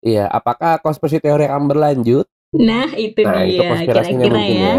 Iya, 0.00 0.32
apakah 0.32 0.80
konspirasi 0.80 1.20
teori 1.20 1.44
akan 1.44 1.68
berlanjut? 1.68 2.24
Nah, 2.56 2.88
itu 2.96 3.20
Nah, 3.20 3.44
dia. 3.44 3.84
Kira-kira 3.84 4.40
ya. 4.40 4.48
ya. 4.48 4.74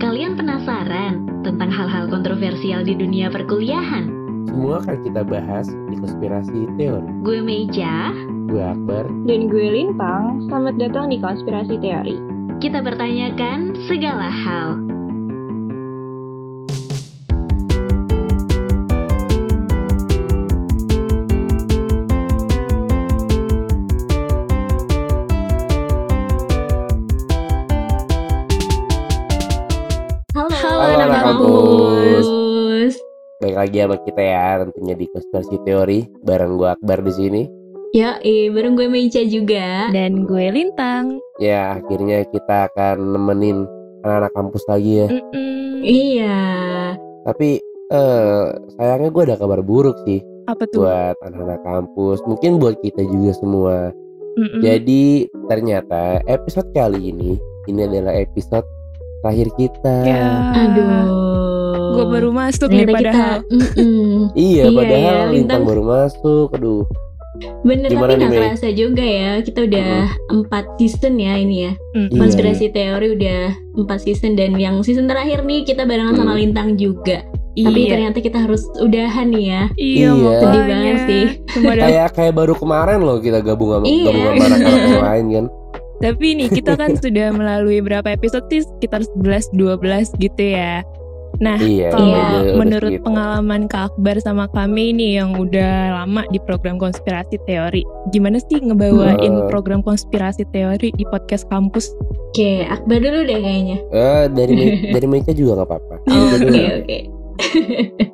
Kalian 0.00 0.34
penasaran 0.34 1.14
tentang 1.44 1.68
hal-hal 1.70 2.08
kontroversial 2.08 2.82
di 2.82 2.96
dunia 2.96 3.28
perkuliahan? 3.28 4.08
Semua 4.48 4.80
akan 4.80 4.96
kita 5.04 5.22
bahas 5.22 5.68
di 5.92 5.96
konspirasi 6.00 6.66
teori. 6.74 7.08
Gue 7.22 7.38
Meja, 7.44 8.10
Gue 8.48 8.64
Akbar. 8.64 9.06
Dan 9.28 9.46
gue 9.46 9.66
Lintang, 9.70 10.44
selamat 10.48 10.74
datang 10.80 11.06
di 11.08 11.16
Konspirasi 11.16 11.76
Teori. 11.78 12.16
kita 12.58 12.78
bertanyakan 12.78 13.74
segala 13.90 14.30
hal. 14.30 14.78
Lagi 33.62 33.78
sama 33.78 33.96
kita 34.02 34.22
ya, 34.22 34.46
tentunya 34.66 34.94
di 34.98 35.06
konspirasi 35.06 35.56
teori 35.62 35.98
bareng 36.26 36.58
gue 36.58 36.68
Akbar 36.74 36.98
di 37.06 37.12
sini. 37.14 37.42
Ya, 37.92 38.16
eh, 38.24 38.48
bareng 38.48 38.74
gue 38.74 38.88
Meja 38.88 39.20
juga. 39.22 39.92
Dan 39.92 40.24
gue 40.24 40.48
Lintang. 40.50 41.20
Ya, 41.38 41.76
akhirnya 41.78 42.24
kita 42.32 42.72
akan 42.72 43.14
nemenin 43.14 43.68
anak-anak 44.02 44.32
kampus 44.32 44.64
lagi 44.66 44.92
ya. 45.04 45.08
Mm-mm. 45.12 45.84
Iya. 45.84 46.40
Tapi 47.28 47.60
eh 47.92 48.44
sayangnya 48.80 49.10
gue 49.12 49.22
ada 49.28 49.36
kabar 49.36 49.60
buruk 49.60 50.00
sih 50.08 50.24
Apa 50.48 50.64
tuh? 50.72 50.88
buat 50.88 51.16
anak-anak 51.20 51.60
kampus. 51.62 52.18
Mungkin 52.24 52.58
buat 52.58 52.80
kita 52.80 53.04
juga 53.04 53.32
semua. 53.38 53.76
Mm-mm. 54.40 54.60
Jadi 54.64 55.28
ternyata 55.52 56.24
episode 56.24 56.72
kali 56.72 57.12
ini 57.12 57.36
ini 57.68 57.80
adalah 57.84 58.16
episode 58.16 58.64
terakhir 59.22 59.48
kita. 59.60 59.96
Ya. 60.02 60.26
Aduh. 60.56 61.61
Gue 61.92 62.06
baru 62.08 62.30
masuk 62.30 62.68
nih 62.68 62.86
padahal. 62.86 63.36
kita, 63.40 63.54
mm-mm. 63.76 64.12
Iya, 64.32 64.62
Iya 64.64 64.64
padahal 64.72 65.02
ya, 65.02 65.12
Lintang 65.24 65.32
Lintang. 65.32 65.62
baru 65.64 65.82
masuk. 65.84 66.48
Aduh. 66.52 66.84
Bener 67.62 67.88
Gimana 67.88 68.12
tapi 68.12 68.20
nih, 68.20 68.28
nggak 68.28 68.40
kerasa 68.44 68.68
juga 68.70 69.00
ya 69.00 69.40
Kita 69.40 69.64
udah 69.64 69.88
empat 70.30 70.64
season 70.76 71.16
ya 71.16 71.32
ini 71.34 71.64
ya. 71.64 71.72
Iya. 71.96 72.12
Konspirasi 72.14 72.66
teori 72.68 73.08
udah 73.10 73.40
empat 73.74 73.98
season 74.00 74.36
Dan 74.36 74.52
yang 74.54 74.84
season 74.84 75.08
terakhir 75.08 75.40
nih 75.40 75.64
kita 75.64 75.82
barengan 75.82 76.12
sama 76.14 76.32
Hmm. 76.32 76.40
Lintang 76.44 76.76
juga 76.76 77.24
Tapi 77.52 77.80
Iya. 77.80 77.90
ternyata 77.90 78.18
kita 78.20 78.36
harus 78.38 78.60
udahan 78.76 79.28
nih 79.28 79.44
ya 79.48 79.62
Iya, 79.74 80.08
Iya. 80.12 80.32
Sedih 80.38 80.62
banget 80.62 80.96
sih. 81.02 81.24
Kayak 81.72 82.08
kayak 82.12 82.34
baru 82.34 82.52
kemarin 82.52 83.00
loh 83.00 83.16
kita 83.18 83.40
gabung 83.40 83.70
sama 83.72 83.84
Iya. 83.86 84.04
gabung 84.06 84.22
sama 84.22 84.44
anak-anak 84.46 84.60
yang 84.86 85.06
lain 85.08 85.26
kan. 85.30 85.44
Tapi 86.02 86.26
nih 86.34 86.48
kita 86.50 86.72
kan 86.74 86.90
sudah 87.00 87.26
melalui 87.30 87.78
berapa 87.78 88.08
episode 88.08 88.44
sih? 88.48 88.60
Sekitar 88.60 89.08
11-12 89.16 89.80
gitu 90.18 90.42
ya. 90.44 90.84
Nah, 91.38 91.56
Iya. 91.56 91.88
kalau 91.90 92.04
Iya. 92.04 92.20
udah 92.20 92.56
menurut 92.56 92.92
segitu. 92.92 93.04
pengalaman 93.04 93.62
Kak 93.64 93.82
Akbar 93.88 94.16
sama 94.18 94.44
kami 94.48 94.92
nih 94.92 95.12
yang 95.16 95.34
udah 95.34 95.72
lama 95.96 96.22
di 96.28 96.38
program 96.38 96.76
konspirasi 96.76 97.40
teori, 97.42 97.82
gimana 98.08 98.36
sih 98.38 98.58
ngebawain 98.58 99.18
Hmm. 99.32 99.48
program 99.48 99.80
konspirasi 99.80 100.44
teori 100.48 100.90
di 100.90 101.04
podcast 101.04 101.46
kampus? 101.46 101.88
Oke 102.28 102.64
Akbar 102.64 102.98
dulu 102.98 103.22
deh 103.22 103.38
kayaknya 103.38 103.78
Eh, 103.88 104.24
dari 104.28 104.54
dari 104.94 105.06
Meja 105.06 105.32
juga 105.32 105.58
nggak 105.58 105.68
apa-apa. 105.68 105.94
Oh, 106.06 106.28
Oke 106.34 106.60
oke 106.76 106.98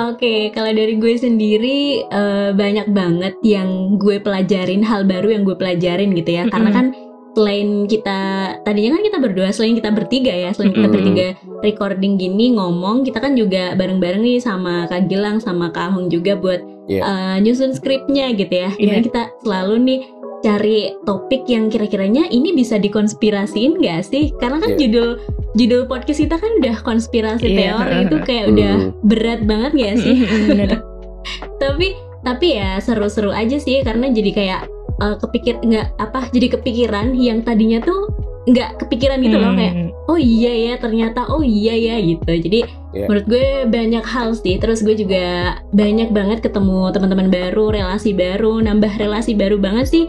Oke, 0.00 0.48
kalau 0.50 0.70
dari 0.70 0.96
gue 0.96 1.14
sendiri 1.14 1.78
eh, 2.02 2.50
banyak 2.50 2.88
banget 2.88 3.34
yang 3.42 3.68
gue 3.96 4.16
pelajarin 4.16 4.80
hal 4.80 5.02
baru 5.02 5.34
yang 5.34 5.42
gue 5.42 5.52
pelajarin 5.52 6.14
gitu 6.14 6.30
ya. 6.32 6.46
Karena 6.46 6.70
Mm-mm. 6.70 6.78
kan 6.78 6.86
selain 7.30 7.86
kita 7.86 8.18
tadinya 8.66 8.98
kan 8.98 9.02
kita 9.06 9.18
berdua, 9.22 9.48
selain 9.54 9.78
kita 9.78 9.90
bertiga 9.94 10.34
ya, 10.34 10.50
selain 10.50 10.74
kita 10.74 10.88
Mm-mm. 10.90 10.96
bertiga 10.98 11.26
recording 11.62 12.18
gini 12.18 12.52
ngomong, 12.54 13.06
kita 13.06 13.22
kan 13.22 13.38
juga 13.38 13.72
bareng-bareng 13.74 14.20
nih 14.20 14.42
sama 14.42 14.90
Kak 14.90 15.06
Gilang 15.06 15.38
sama 15.38 15.70
Kak 15.70 15.94
Ahung 15.94 16.10
juga 16.10 16.34
buat 16.34 16.58
Iya. 16.90 17.02
eh, 17.06 17.36
nyusun 17.46 17.70
skripnya 17.70 18.34
gitu 18.34 18.50
ya. 18.50 18.74
Di 18.74 18.82
mana 18.82 18.98
Iya. 18.98 19.06
kita 19.06 19.22
selalu 19.46 19.74
nih 19.78 20.00
cari 20.40 20.78
topik 21.04 21.46
yang 21.46 21.70
kira-kiranya 21.70 22.26
ini 22.26 22.50
bisa 22.50 22.82
dikonspirasiin 22.82 23.78
gak 23.78 24.10
sih? 24.10 24.34
Karena 24.42 24.58
kan 24.58 24.74
Iya. 24.74 24.78
judul 24.88 25.08
judul 25.54 25.82
podcast 25.86 26.18
kita 26.18 26.34
kan 26.34 26.50
udah 26.58 26.82
konspirasi 26.82 27.46
Iya. 27.46 27.58
teori 27.78 27.96
itu 28.08 28.16
kayak 28.26 28.44
Hmm. 28.44 28.52
udah 28.56 28.72
berat 29.06 29.40
banget 29.46 29.72
gak 29.78 29.96
sih? 30.02 30.16
Tapi 31.62 31.86
tapi 32.20 32.52
ya 32.52 32.76
seru-seru 32.76 33.32
aja 33.32 33.56
sih 33.56 33.80
karena 33.80 34.12
jadi 34.12 34.30
kayak 34.34 34.60
eh, 35.00 35.16
kepikir 35.16 35.54
nggak 35.58 35.86
apa 35.96 36.28
jadi 36.28 36.46
kepikiran 36.52 37.12
yang 37.12 37.40
tadinya 37.40 37.80
tuh 37.80 38.08
nggak 38.42 38.78
kepikiran 38.78 39.20
gitu 39.20 39.36
loh 39.36 39.52
kayak 39.52 39.74
Hmm. 39.74 39.90
oh 40.06 40.16
iya 40.16 40.52
ya 40.64 40.74
ternyata 40.76 41.28
oh 41.28 41.40
iya 41.40 41.72
ya 41.72 41.96
gitu 41.98 42.24
jadi 42.30 42.60
Iya. 42.90 43.06
menurut 43.06 43.26
gue 43.28 43.46
banyak 43.68 44.02
hal 44.02 44.34
sih 44.34 44.58
terus 44.58 44.80
gue 44.80 44.92
juga 44.92 45.22
banyak 45.70 46.10
banget 46.10 46.40
ketemu 46.40 46.90
teman-teman 46.90 47.28
baru 47.28 47.70
relasi 47.70 48.10
baru 48.10 48.58
nambah 48.58 48.90
relasi 48.96 49.32
baru 49.32 49.56
banget 49.56 49.86
sih 49.86 50.04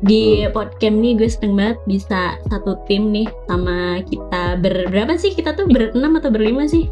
di 0.00 0.42
podcast 0.50 0.92
nih 0.92 1.14
gue 1.14 1.28
seneng 1.28 1.54
banget 1.54 1.78
bisa 1.86 2.20
satu 2.44 2.82
tim 2.84 3.08
nih 3.08 3.30
sama 3.46 4.02
kita 4.02 4.58
ber 4.58 4.90
berapa 4.90 5.14
sih 5.14 5.30
kita 5.30 5.54
tuh 5.54 5.64
berenam 5.64 6.18
atau 6.18 6.28
berlima 6.28 6.66
sih 6.66 6.90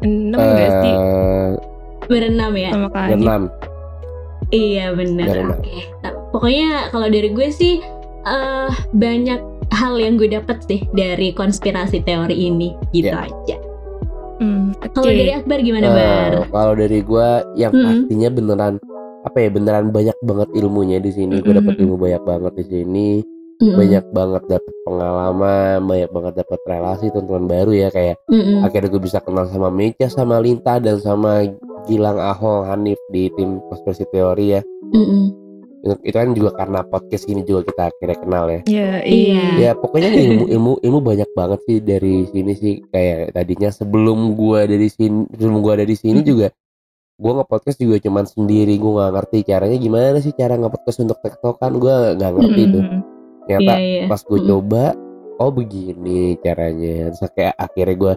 enam 0.00 0.38
gak 0.38 0.72
sih 0.78 0.94
Eh, 0.94 1.50
berenam 2.06 2.52
ya 2.54 2.70
sama 2.70 2.88
Kak 2.88 3.02
Adit? 3.08 3.18
enam. 3.20 3.42
Iya 4.48 4.86
bener. 4.92 5.26
Bener. 5.26 5.46
Oke. 5.52 5.78
Nah, 6.00 6.12
pokoknya 6.30 6.88
kalau 6.88 7.06
dari 7.06 7.30
gue 7.30 7.48
sih 7.48 7.78
eh 8.20 8.70
banyak 8.92 9.40
hal 9.70 9.94
yang 9.96 10.14
gue 10.14 10.28
dapet 10.28 10.58
sih 10.62 10.82
dari 10.92 11.30
konspirasi 11.30 12.02
teori 12.02 12.34
ini 12.34 12.74
gitu 12.90 13.08
Iya. 13.08 13.26
aja. 13.26 13.56
Hmm, 14.40 14.72
Kalau 14.90 15.04
oke. 15.04 15.14
dari 15.14 15.32
Akbar 15.32 15.58
gimana 15.60 15.84
Eh, 15.84 15.92
Bar? 15.92 16.32
kalau 16.48 16.72
dari 16.72 17.00
gua 17.00 17.28
yang 17.54 17.70
Mm-mm. 17.70 17.84
pastinya 18.08 18.28
beneran 18.30 18.74
apa 19.20 19.36
ya 19.36 19.48
beneran 19.52 19.92
banyak 19.92 20.16
banget 20.22 20.48
ilmunya 20.54 20.96
di 20.96 21.12
sini. 21.12 21.38
Gue 21.38 21.52
dapat 21.52 21.76
Mm-mm. 21.76 21.84
ilmu 21.84 21.96
banyak 22.00 22.22
banget 22.24 22.52
di 22.56 22.64
sini. 22.66 23.08
Mm-mm. 23.60 23.76
Banyak 23.76 24.04
banget 24.10 24.42
dapat 24.48 24.74
pengalaman, 24.82 25.78
banyak 25.84 26.08
banget 26.08 26.34
dapat 26.40 26.58
relasi 26.64 27.06
teman-teman 27.10 27.44
baru 27.46 27.72
ya 27.76 27.88
kayak 27.90 28.16
Mm-mm. 28.26 28.64
akhirnya 28.64 28.88
gue 28.88 29.02
bisa 29.02 29.18
kenal 29.20 29.44
sama 29.44 29.68
Meja, 29.68 30.08
sama 30.08 30.40
Linta 30.40 30.80
dan 30.80 30.96
sama 30.96 31.44
Gilang 31.84 32.16
Ahong 32.16 32.64
Hanif 32.64 32.96
di 33.08 33.28
tim 33.36 33.60
konspirasi 33.68 34.08
teori 34.08 34.56
ya. 34.56 34.60
Mm-mm. 34.90 35.24
Itu 35.36 35.39
itu 35.80 36.12
kan 36.12 36.30
juga 36.32 36.50
karena 36.54 36.80
podcast 36.82 37.24
ini 37.24 37.40
juga 37.40 37.64
kita 37.64 37.82
akhirnya 37.88 38.16
kenal 38.20 38.44
ya. 38.46 38.60
Ya, 38.64 38.90
Iya. 39.00 39.44
Ya 39.56 39.70
pokoknya 39.72 40.12
ilmu 40.12 40.44
ilmu 40.48 40.72
ilmu 40.80 40.98
banyak 41.00 41.30
banget 41.32 41.60
sih 41.64 41.78
dari 41.80 42.28
sini 42.28 42.52
sih 42.52 42.74
kayak 42.88 43.32
tadinya 43.32 43.68
sebelum 43.68 44.34
gua 44.34 44.68
dari 44.68 44.86
sini 44.86 45.24
sebelum 45.32 45.60
gua 45.60 45.80
ada 45.80 45.86
di 45.86 45.96
sini 45.96 46.20
Hmm. 46.20 46.28
juga 46.28 46.48
gua 47.16 47.32
nge-podcast 47.40 47.76
juga 47.76 47.96
cuman 47.98 48.24
sendiri 48.24 48.76
gua 48.76 48.92
nggak 48.96 49.12
ngerti 49.16 49.38
caranya 49.44 49.76
gimana 49.76 50.18
sih 50.18 50.32
cara 50.32 50.56
nge-podcast 50.56 50.98
untuk 51.00 51.18
tektokan 51.20 51.72
gua 51.76 51.94
nggak 52.12 52.32
ngerti 52.32 52.62
tuh 52.66 52.82
Mm-mm. 52.84 53.00
ternyata 53.44 53.72
Iya, 53.72 53.80
iya. 53.80 54.02
pas 54.08 54.20
Mm-mm. 54.22 54.46
coba 54.46 54.84
oh 55.36 55.50
begini 55.50 56.20
caranya 56.40 56.96
terus 57.12 57.32
kayak 57.32 57.56
akhirnya 57.56 57.96
gua 57.96 58.14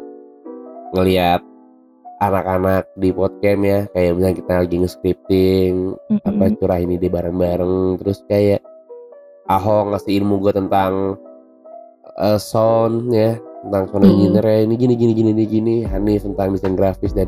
ngelihat 0.93 1.41
anak-anak 2.23 2.83
di 2.95 3.09
podcast 3.11 3.59
ya. 3.61 3.79
Kayak 3.91 4.11
misalnya 4.15 4.37
kita 4.39 4.53
lagi 4.59 4.75
nge-scripting 4.79 5.73
apa 6.23 6.43
Mm-mm. 6.45 6.57
curahin 6.57 6.95
ide 6.95 7.07
bareng-bareng. 7.07 7.75
Terus 7.99 8.19
kayak 8.27 8.61
Ahong 9.43 9.91
ngasih 9.91 10.23
ilmu 10.23 10.39
gue 10.39 10.55
tentang 10.55 11.19
eh, 12.15 12.39
sound 12.39 13.11
ya 13.11 13.35
tentang 13.67 13.83
sound 13.91 14.03
engineer 14.07 14.45
ya. 14.45 14.59
Ini 14.63 14.75
gini 14.79 14.93
gini 14.95 15.11
gini 15.11 15.31
gini 15.35 15.43
gini. 15.45 15.75
Hanif 15.83 16.23
tentang 16.23 16.55
desain 16.55 16.79
grafis 16.79 17.11
dan 17.11 17.27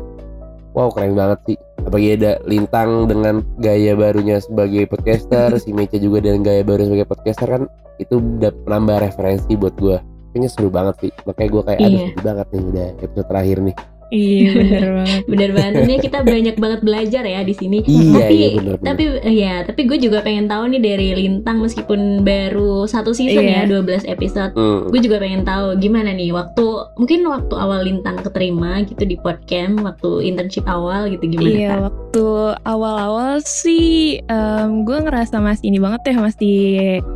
wow 0.72 0.88
keren 0.88 1.12
banget 1.12 1.38
sih. 1.44 1.56
Apalagi 1.84 2.08
ada 2.18 2.32
Lintang 2.48 3.04
dengan 3.06 3.44
gaya 3.60 3.92
barunya 3.94 4.40
sebagai 4.40 4.88
podcaster 4.88 5.54
si 5.60 5.70
Mecha 5.70 6.00
juga 6.00 6.18
dengan 6.18 6.42
gaya 6.42 6.64
baru 6.64 6.88
sebagai 6.88 7.06
podcaster 7.06 7.46
kan 7.46 7.62
itu 7.96 8.16
udah 8.16 8.50
nambah 8.64 9.00
referensi 9.04 9.52
buat 9.54 9.76
gue 9.76 9.96
kayaknya 10.32 10.48
seru 10.50 10.68
banget 10.68 10.96
sih. 11.04 11.12
Makanya 11.24 11.48
gue 11.52 11.62
kayak 11.62 11.78
aduh 11.78 11.88
Iya. 11.92 12.00
sedih 12.10 12.24
banget 12.24 12.46
nih 12.48 12.62
udah 12.64 12.88
episode 13.04 13.28
terakhir 13.28 13.56
nih 13.60 13.76
Iya, 14.08 14.50
bener 14.54 14.90
banget. 14.98 15.20
Bener 15.26 15.50
banget. 15.50 15.72
Ini 15.82 15.94
kita 15.98 16.18
banyak 16.22 16.56
banget 16.56 16.80
belajar 16.80 17.22
ya 17.22 17.40
di 17.40 17.52
sini. 17.52 17.78
iya 17.82 18.12
tapi 18.16 18.34
iya 18.34 18.48
bener 18.52 18.74
bener 18.74 18.86
tapi 18.86 19.02
ya, 19.28 19.54
tapi 19.62 19.80
gue 19.84 19.98
juga 19.98 20.18
pengen 20.20 20.46
tahu 20.46 20.62
nih 20.68 20.80
dari 20.80 21.08
Lintang 21.16 21.58
meskipun 21.58 22.00
baru 22.20 22.84
satu 22.84 23.10
season 23.10 23.42
Iya. 23.42 23.64
ya, 23.64 23.82
12 23.82 24.06
episode. 24.06 24.52
Hmm. 24.52 24.86
gue 24.86 25.00
juga 25.00 25.16
pengen 25.16 25.42
tahu 25.42 25.76
gimana 25.76 26.10
nih 26.10 26.30
waktu 26.30 26.64
mungkin 26.94 27.20
waktu 27.24 27.54
awal 27.54 27.82
lintang 27.82 28.16
keterima 28.18 28.80
gitu 28.82 29.02
di 29.02 29.16
podcast 29.16 29.44
waktu 29.78 30.08
internship 30.24 30.64
awal 30.64 31.06
gitu 31.06 31.26
gimana 31.28 31.48
Iya, 31.48 31.68
Kak? 31.68 31.80
waktu 31.82 32.26
awal-awal 32.64 33.32
sih 33.40 33.86
em, 34.22 34.82
gue 34.82 34.98
ngerasa 34.98 35.38
masih 35.38 35.66
ini 35.66 35.78
banget 35.78 36.00
ya, 36.06 36.16
masih 36.16 36.56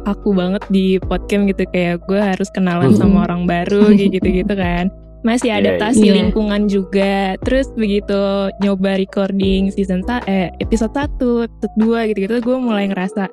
aku 0.04 0.32
banget 0.32 0.62
di 0.68 0.98
podcast 0.98 1.44
gitu 1.46 1.62
kayak 1.68 2.02
gue 2.04 2.18
harus 2.18 2.48
kenalan 2.48 2.90
Hmm. 2.90 2.98
sama 2.98 3.24
orang 3.24 3.44
baru 3.44 3.90
gitu-gitu 3.92 4.50
kan. 4.50 4.90
Masih 5.20 5.52
Iya, 5.52 5.60
adaptasi 5.60 6.06
iya. 6.06 6.14
lingkungan 6.16 6.64
juga. 6.64 7.36
Terus 7.44 7.68
begitu 7.72 8.16
nyoba 8.58 8.96
recording 8.96 9.68
season 9.68 10.00
sa- 10.02 10.24
eh 10.24 10.48
episode 10.58 10.92
1, 10.92 11.12
episode 11.44 11.74
2 11.76 12.08
gitu-gitu 12.08 12.40
gue 12.40 12.56
mulai 12.56 12.88
ngerasa 12.88 13.28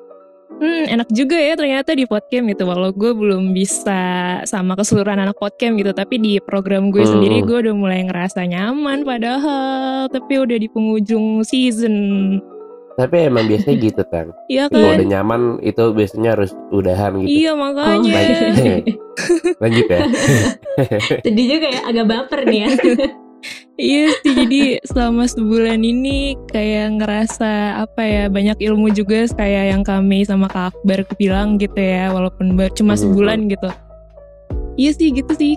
hmm 0.58 0.90
enak 0.90 1.06
juga 1.08 1.38
ya 1.38 1.54
ternyata 1.54 1.94
di 1.94 2.02
podcast 2.02 2.42
gitu 2.42 2.66
walau 2.66 2.90
gue 2.90 3.14
belum 3.14 3.54
bisa 3.54 4.00
sama 4.42 4.74
keseluruhan 4.74 5.22
anak 5.22 5.38
podcast 5.38 5.70
gitu 5.72 5.94
tapi 5.94 6.18
di 6.18 6.42
program 6.42 6.90
gue 6.90 6.98
Hmm. 6.98 7.14
sendiri 7.14 7.46
gue 7.46 7.62
udah 7.62 7.74
mulai 7.78 8.02
ngerasa 8.02 8.42
nyaman 8.42 9.06
padahal 9.06 10.10
tapi 10.10 10.34
udah 10.34 10.58
di 10.58 10.66
penghujung 10.66 11.46
season 11.46 11.94
Tapi 12.98 13.30
emang 13.30 13.46
biasanya 13.46 13.76
gitu 13.86 14.02
kan. 14.04 14.26
Iya 14.50 14.66
Kalau 14.66 14.82
kan 14.84 14.98
udah 14.98 15.06
nyaman 15.08 15.40
itu 15.62 15.82
biasanya 15.94 16.34
harus 16.34 16.50
udahan 16.68 17.14
gitu. 17.22 17.30
iya 17.30 17.50
Oh, 17.50 17.56
makanya 17.56 18.20
Lanjut 19.62 19.86
ya. 19.86 20.00
sedih 21.24 21.46
juga 21.48 21.66
ya 21.70 21.80
agak 21.86 22.06
baper 22.06 22.40
nih 22.44 22.60
ya 22.60 22.70
Iya 23.78 24.10
sih 24.20 24.34
jadi 24.34 24.62
selama 24.82 25.22
sebulan 25.24 25.78
ini 25.78 26.34
kayak 26.50 26.98
ngerasa 26.98 27.78
apa 27.78 28.02
ya 28.02 28.24
banyak 28.26 28.58
ilmu 28.58 28.90
juga 28.90 29.22
kayak 29.30 29.64
yang 29.70 29.82
kami 29.86 30.26
sama 30.26 30.50
Kak 30.50 30.74
Akbar 30.74 31.06
bilang 31.14 31.54
gitu 31.56 31.78
ya 31.78 32.10
walaupun 32.10 32.58
baru 32.58 32.74
cuma 32.74 32.98
Mhm. 32.98 33.00
sebulan 33.00 33.38
gitu. 33.46 33.70
Iya 34.74 34.90
sih 34.90 35.08
gitu 35.14 35.30
sih. 35.32 35.54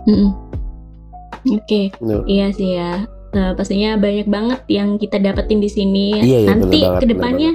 Oke 1.49 1.89
Tuh. 1.97 2.21
Iya 2.23 2.53
sih 2.53 2.77
ya. 2.77 3.01
Nah, 3.31 3.55
pastinya 3.55 3.95
banyak 3.95 4.27
banget 4.27 4.59
yang 4.67 4.95
kita 4.95 5.15
dapetin 5.15 5.57
di 5.57 5.67
sini. 5.67 6.19
Iya, 6.19 6.37
iya, 6.41 6.49
Nanti 6.51 6.79
banget, 6.81 6.99
ke 6.99 7.05
depannya 7.07 7.51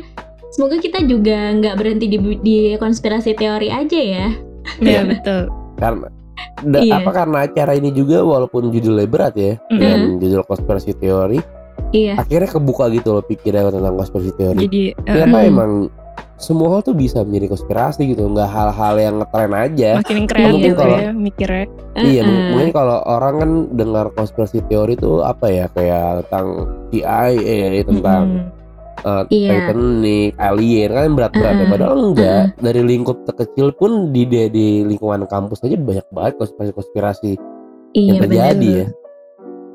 semoga 0.48 0.76
kita 0.76 1.04
juga 1.04 1.52
nggak 1.52 1.74
berhenti 1.74 2.06
di, 2.06 2.18
di 2.40 2.56
konspirasi 2.74 3.32
teori 3.32 3.68
aja 3.68 4.00
ya. 4.00 4.26
Iya 4.78 5.00
betul. 5.12 5.52
Karena 5.76 6.08
da- 6.62 6.80
Iya. 6.80 6.96
apa 6.98 7.10
karena 7.12 7.38
acara 7.44 7.72
ini 7.72 7.90
juga 7.90 8.20
walaupun 8.20 8.68
judulnya 8.70 9.04
berat 9.04 9.36
ya 9.36 9.60
Mm-mm. 9.68 9.76
dan 9.78 9.98
judul 10.16 10.40
konspirasi 10.42 10.96
teori 10.96 11.40
Iya. 11.92 12.16
akhirnya 12.16 12.48
kebuka 12.50 12.88
gitu 12.88 13.12
loh 13.12 13.22
pikiran 13.22 13.68
tentang 13.70 13.94
konspirasi 13.94 14.32
teori. 14.34 14.58
Jadi 14.64 14.82
Ternyata 14.98 15.38
Mm. 15.38 15.46
emang 15.46 15.70
semua 16.36 16.68
hal 16.70 16.80
tuh 16.82 16.92
bisa 16.92 17.20
menjadi 17.20 17.50
konspirasi 17.50 18.12
gitu, 18.12 18.28
nggak 18.28 18.44
hal-hal 18.46 18.94
yang 18.96 19.14
ngetren 19.18 19.52
aja. 19.52 19.90
makin 19.96 20.24
kreatif 20.24 20.52
Mungkin 20.52 20.72
kalau- 20.74 20.98
ya 20.98 21.10
mikirnya. 21.10 21.64
Iya, 21.96 22.22
Uh-uh. 22.22 22.48
mungkin 22.52 22.70
kalau 22.70 22.98
orang 23.02 23.34
kan 23.36 23.50
dengar 23.72 24.06
konspirasi 24.12 24.60
teori 24.64 24.94
itu 24.94 25.20
apa 25.20 25.46
ya 25.46 25.64
kayak 25.70 26.24
tentang 26.24 26.46
CIA, 26.90 27.22
tentang 27.82 28.22
Mm-mm. 28.28 29.02
uh, 29.02 29.24
Iya. 29.26 29.50
Titanic, 29.72 30.30
alien 30.36 30.90
kan 30.90 31.08
berat-berat 31.10 31.50
ya. 31.50 31.58
Uh-uh. 31.58 31.72
Padahal 31.72 31.96
enggak. 32.04 32.42
Dari 32.58 32.80
lingkup 32.82 33.16
terkecil 33.24 33.72
pun 33.72 34.12
di 34.12 34.22
di, 34.24 34.38
di 34.48 34.66
lingkungan 34.84 35.24
kampus 35.24 35.64
aja 35.64 35.74
banyak 35.74 36.04
banget 36.10 36.32
konspirasi-konspirasi 36.36 37.32
Iya 37.92 38.12
yang 38.12 38.20
terjadi 38.20 38.52
benar. 38.68 38.80
ya. 38.84 38.88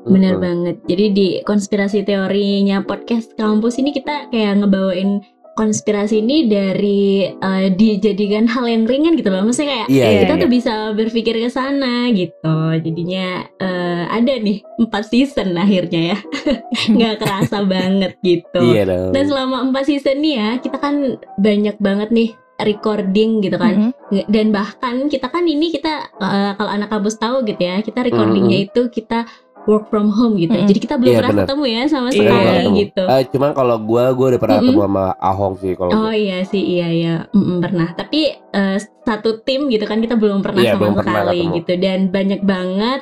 Bener 0.02 0.34
Mm-mm. 0.34 0.42
banget. 0.42 0.76
Jadi 0.86 1.04
di 1.10 1.26
konspirasi 1.42 2.02
teorinya 2.02 2.82
podcast 2.82 3.34
kampus 3.34 3.78
ini 3.78 3.90
kita 3.90 4.30
kayak 4.30 4.58
ngebawain 4.58 5.22
konspirasi 5.52 6.24
ini 6.24 6.48
dari 6.48 7.28
eh, 7.28 7.68
dijadikan 7.72 8.48
hal 8.48 8.64
yang 8.64 8.84
ringan 8.88 9.14
gitu 9.16 9.28
loh. 9.28 9.44
Maksudnya 9.44 9.68
kayak 9.68 9.88
Iya, 9.92 10.06
kita 10.24 10.34
iya. 10.36 10.42
tuh 10.42 10.50
bisa 10.50 10.74
berpikir 10.96 11.34
ke 11.36 11.50
sana 11.52 12.08
gitu. 12.12 12.56
Jadinya 12.80 13.46
eh, 13.60 14.02
ada 14.08 14.32
nih 14.40 14.64
empat 14.80 15.04
season 15.08 15.56
akhirnya 15.56 16.16
ya. 16.16 16.18
Nggak 16.96 17.16
kerasa 17.20 17.58
banget 17.64 18.16
gitu. 18.24 18.60
Iya 18.60 18.82
dong. 18.88 19.10
Dan 19.12 19.24
selama 19.28 19.56
empat 19.68 19.84
season 19.88 20.18
nih 20.24 20.34
ya, 20.40 20.50
kita 20.60 20.76
kan 20.80 21.20
banyak 21.36 21.76
banget 21.78 22.08
nih 22.10 22.30
recording 22.62 23.42
gitu 23.42 23.56
kan. 23.58 23.92
Mm-mm. 23.92 24.24
Dan 24.28 24.54
bahkan 24.54 25.08
kita 25.10 25.28
kan 25.28 25.44
ini 25.44 25.72
kita 25.72 26.12
eh, 26.16 26.52
kalau 26.56 26.70
anak 26.70 26.88
kampus 26.88 27.20
tahu 27.20 27.44
gitu 27.44 27.60
ya, 27.60 27.80
kita 27.84 28.06
recordingnya 28.08 28.68
itu 28.70 28.88
kita 28.88 29.28
work 29.64 29.86
from 29.88 30.10
home 30.10 30.34
gitu. 30.34 30.50
Mm-mm. 30.50 30.66
Jadi 30.66 30.78
kita 30.80 30.98
belum 30.98 31.12
Iya, 31.12 31.20
pernah 31.22 31.36
ketemu 31.46 31.64
ya 31.64 31.82
sama 31.86 32.08
pernah 32.08 32.18
sekali 32.18 32.50
ketemu. 32.50 32.76
gitu. 32.82 33.02
Eh, 33.06 33.22
cuman 33.30 33.50
kalau 33.52 33.76
gua 33.78 34.04
gua 34.10 34.26
udah 34.34 34.40
pernah 34.40 34.56
Mm-mm. 34.58 34.68
ketemu 34.68 34.82
sama 34.82 35.04
Ahong 35.16 35.54
sih 35.58 35.72
kalau 35.74 35.90
Oh 35.92 36.12
iya 36.12 36.38
sih 36.42 36.62
iya 36.62 36.88
ya 36.90 37.14
Mm-mm, 37.30 37.58
pernah. 37.60 37.88
Tapi 37.92 38.20
eh, 38.34 38.76
satu 39.02 39.30
tim 39.40 39.66
gitu 39.68 39.84
kan 39.84 39.98
kita 39.98 40.14
belum 40.14 40.40
pernah 40.40 40.62
Iya, 40.62 40.74
sama 40.74 40.80
belum 40.82 40.94
pernah 40.98 41.14
sekali 41.22 41.38
ketemu. 41.38 41.56
gitu 41.58 41.72
dan 41.78 41.98
banyak 42.08 42.40
banget 42.42 43.00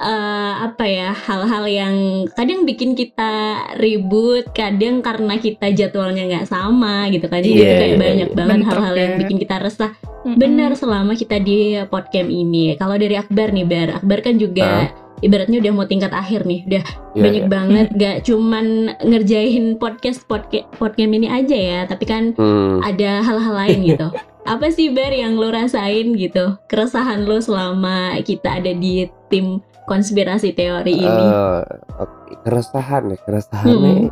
eh, 0.00 0.54
apa 0.64 0.84
ya 0.88 1.08
hal-hal 1.12 1.64
yang 1.68 1.94
kadang 2.32 2.64
bikin 2.64 2.96
kita 2.96 3.32
ribut, 3.76 4.48
kadang 4.50 5.04
karena 5.04 5.36
kita 5.36 5.68
jadwalnya 5.70 6.24
nggak 6.26 6.48
sama 6.48 7.06
gitu 7.12 7.28
kan. 7.28 7.44
Jadi 7.44 7.52
itu 7.52 7.64
kayak 7.68 7.86
iya, 7.86 8.00
banyak 8.00 8.28
iya. 8.32 8.36
banget 8.36 8.60
hal-hal 8.66 8.94
yang 8.96 9.12
ya. 9.14 9.18
bikin 9.22 9.36
kita 9.38 9.56
resah. 9.60 9.92
Mm-mm. 10.20 10.36
Benar 10.36 10.76
selama 10.76 11.12
kita 11.14 11.36
di 11.38 11.80
podcast 11.86 12.28
ini. 12.28 12.76
Kalau 12.76 12.96
dari 12.96 13.16
Akbar 13.16 13.52
nih 13.52 13.64
Bar, 13.64 13.88
Akbar 14.00 14.18
kan 14.20 14.36
juga 14.36 14.88
ibaratnya 15.20 15.58
udah 15.58 15.72
mau 15.72 15.84
tingkat 15.84 16.10
akhir 16.10 16.42
nih, 16.42 16.64
udah 16.64 16.84
Iya, 17.10 17.22
banyak 17.22 17.44
iya. 17.44 17.50
banget 17.50 17.88
gak 17.92 18.16
cuman 18.24 18.66
ngerjain 19.00 19.64
podcast 19.76 20.24
podcast 20.24 20.68
podcast 20.74 21.08
ini 21.08 21.26
aja 21.26 21.54
ya, 21.54 21.80
tapi 21.84 22.04
kan 22.04 22.32
Hmm. 22.34 22.80
ada 22.80 23.20
hal-hal 23.20 23.54
lain 23.56 23.80
gitu. 23.90 24.08
Apa 24.42 24.68
sih 24.68 24.88
Bar 24.88 25.10
yang 25.10 25.34
lo 25.34 25.48
rasain 25.48 26.12
gitu? 26.14 26.56
Keresahan 26.66 27.22
lo 27.22 27.38
selama 27.38 28.16
kita 28.20 28.56
ada 28.56 28.72
di 28.72 29.04
tim 29.26 29.60
konspirasi 29.84 30.50
teori 30.50 30.96
ini? 30.96 31.24
Eh, 31.26 31.60
oke. 31.96 32.18
keresahan 32.40 33.10
ya, 33.10 33.18
keresahannya 33.20 34.08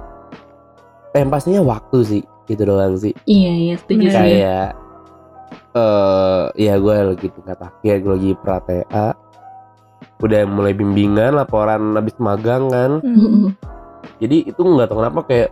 yang 1.11 1.29
pastinya 1.29 1.63
waktu 1.63 1.99
sih, 2.03 2.23
gitu 2.45 2.63
doang 2.65 2.95
sih. 2.95 3.17
iya 3.25 3.53
iya 3.53 3.75
setuju 3.75 4.07
kayak 4.09 4.69
eh 5.71 6.43
ya 6.59 6.75
gue 6.77 6.95
lagi 7.07 7.27
tingkat 7.29 7.59
akhir 7.59 7.95
gue 7.99 8.13
lagi 8.13 8.31
pra 8.37 8.59
TA 8.59 9.07
udah 10.19 10.43
mulai 10.45 10.73
bimbingan 10.73 11.33
laporan 11.33 11.95
habis 11.95 12.15
magang 12.19 12.69
kan 12.69 12.99
Mm. 13.01 13.55
jadi 14.19 14.37
itu 14.47 14.59
nggak 14.59 14.89
tahu 14.89 14.99
kenapa 14.99 15.21
kayak 15.25 15.51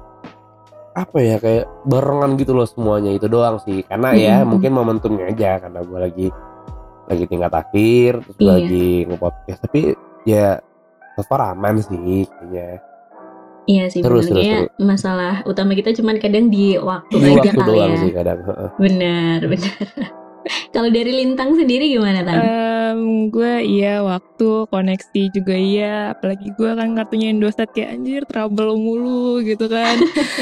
apa 0.92 1.18
ya 1.18 1.36
kayak 1.36 1.64
barengan 1.84 2.34
gitu 2.34 2.50
loh 2.50 2.64
semuanya 2.64 3.12
itu 3.12 3.26
doang 3.26 3.60
sih 3.60 3.84
karena 3.84 4.10
ya 4.12 4.36
Mm-mm. 4.40 4.48
mungkin 4.48 4.72
momentumnya 4.72 5.28
aja 5.28 5.60
karena 5.60 5.80
gue 5.80 5.98
lagi 6.00 6.28
lagi 7.06 7.24
tingkat 7.24 7.52
akhir 7.52 8.12
terus 8.24 8.36
Iya. 8.38 8.48
lagi 8.50 8.88
nge-podcast 9.04 9.60
tapi 9.62 9.80
ya 10.24 10.58
so 11.12 11.22
far 11.22 11.44
aman 11.46 11.78
sih 11.78 12.24
kayaknya 12.26 12.80
Iya 13.66 13.90
sih 13.90 13.98
Terus, 13.98 14.30
terus, 14.30 14.70
masalah 14.78 15.42
utama 15.42 15.74
kita 15.74 15.90
cuman 15.90 16.16
kadang 16.16 16.46
di 16.46 16.78
waktu 16.78 17.12
di 17.12 17.26
aja 17.28 17.50
waktu 17.50 17.50
kali 17.52 17.66
doang 17.68 17.90
ya. 17.90 17.98
sih 17.98 18.10
kadang 18.14 18.38
heeh. 18.40 18.68
Benar, 18.78 19.38
benar. 19.50 19.86
Kalau 20.70 20.88
dari 20.88 21.10
Lintang 21.10 21.50
sendiri 21.52 21.90
gimana 21.90 22.22
Tan? 22.22 22.38
Gue 23.26 23.54
iya 23.62 24.00
waktu 24.00 24.48
koneksi 24.66 25.22
juga 25.30 25.52
iya 25.52 25.94
apalagi 26.10 26.50
gue 26.50 26.70
kan 26.70 26.92
kartunya 26.92 27.28
Indosat 27.28 27.70
kayak 27.70 27.90
anjir 27.92 28.22
trouble 28.24 28.74
mulu 28.74 29.40
gitu 29.40 29.66
kan 29.66 29.96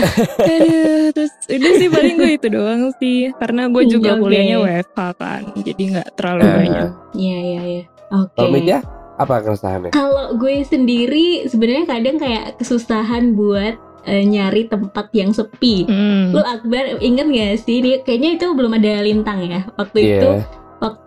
Aduh, 0.45 1.11
terus 1.11 1.33
udah 1.47 1.73
sih 1.75 1.89
paling 1.89 2.15
gue 2.17 2.31
itu 2.35 2.47
doang 2.49 2.83
sih 2.97 3.33
karena 3.35 3.67
gue 3.67 3.85
juga 3.87 4.15
Oke. 4.15 4.21
kuliahnya 4.23 4.57
WFH 4.59 4.99
kan 5.15 5.43
jadi 5.57 5.83
nggak 5.91 6.09
terlalu 6.15 6.43
Eh, 6.43 6.55
banyak 6.59 6.91
Iya, 7.15 7.39
iya, 7.41 7.61
iya. 7.65 7.83
Oke. 8.11 8.35
kalau 8.35 8.51
Meja 8.51 8.79
apa 9.15 9.35
keresahannya 9.41 9.91
Kalau 9.91 10.35
gue 10.35 10.55
sendiri 10.61 11.27
sebenarnya 11.45 11.87
kadang 11.89 12.17
kayak 12.17 12.59
kesusahan 12.59 13.33
buat 13.33 13.75
eh, 14.03 14.21
nyari 14.23 14.67
tempat 14.67 15.09
yang 15.11 15.31
sepi. 15.31 15.87
Hmm. 15.87 16.29
Lu 16.29 16.43
Akbar 16.43 17.01
inget 17.01 17.25
gak 17.25 17.57
sih? 17.59 17.81
Ini 17.81 18.05
kayaknya 18.05 18.37
itu 18.37 18.53
belum 18.53 18.75
ada 18.75 19.01
lintang 19.01 19.41
ya. 19.41 19.65
Waktu 19.73 19.97
Iya. 19.99 20.13
itu 20.13 20.31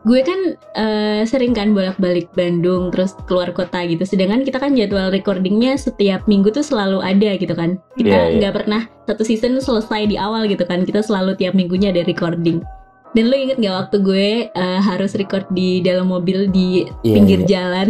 gue 0.02 0.22
kan 0.22 0.40
eh, 0.74 1.22
sering 1.24 1.52
kan 1.52 1.72
bolak-balik 1.72 2.32
Bandung 2.32 2.90
terus 2.90 3.14
keluar 3.24 3.52
kota 3.52 3.84
gitu. 3.84 4.02
Sedangkan 4.02 4.42
kita 4.42 4.58
kan 4.58 4.74
jadwal 4.74 5.08
recordingnya 5.08 5.76
setiap 5.76 6.26
minggu 6.26 6.50
tuh 6.50 6.62
selalu 6.62 7.00
ada 7.00 7.36
gitu 7.36 7.52
kan. 7.52 7.78
Kita 7.94 8.08
Iya, 8.08 8.22
iya. 8.28 8.38
nggak 8.40 8.54
pernah 8.56 8.82
satu 9.04 9.22
season 9.22 9.58
selesai 9.58 10.08
di 10.08 10.16
awal 10.16 10.46
gitu 10.46 10.64
kan. 10.64 10.82
Kita 10.82 11.00
selalu 11.00 11.36
tiap 11.36 11.54
minggunya 11.54 11.92
ada 11.92 12.02
recording. 12.02 12.64
Dan 13.08 13.32
lu 13.32 13.40
inget 13.40 13.58
gak 13.58 13.88
waktu 13.88 13.98
gue 14.00 14.28
eh, 14.48 14.80
harus 14.80 15.16
record 15.16 15.48
di 15.50 15.80
dalam 15.80 16.06
mobil 16.08 16.48
di 16.48 16.86
Iya, 17.02 17.14
pinggir 17.14 17.40
iya. 17.42 17.48
jalan? 17.50 17.90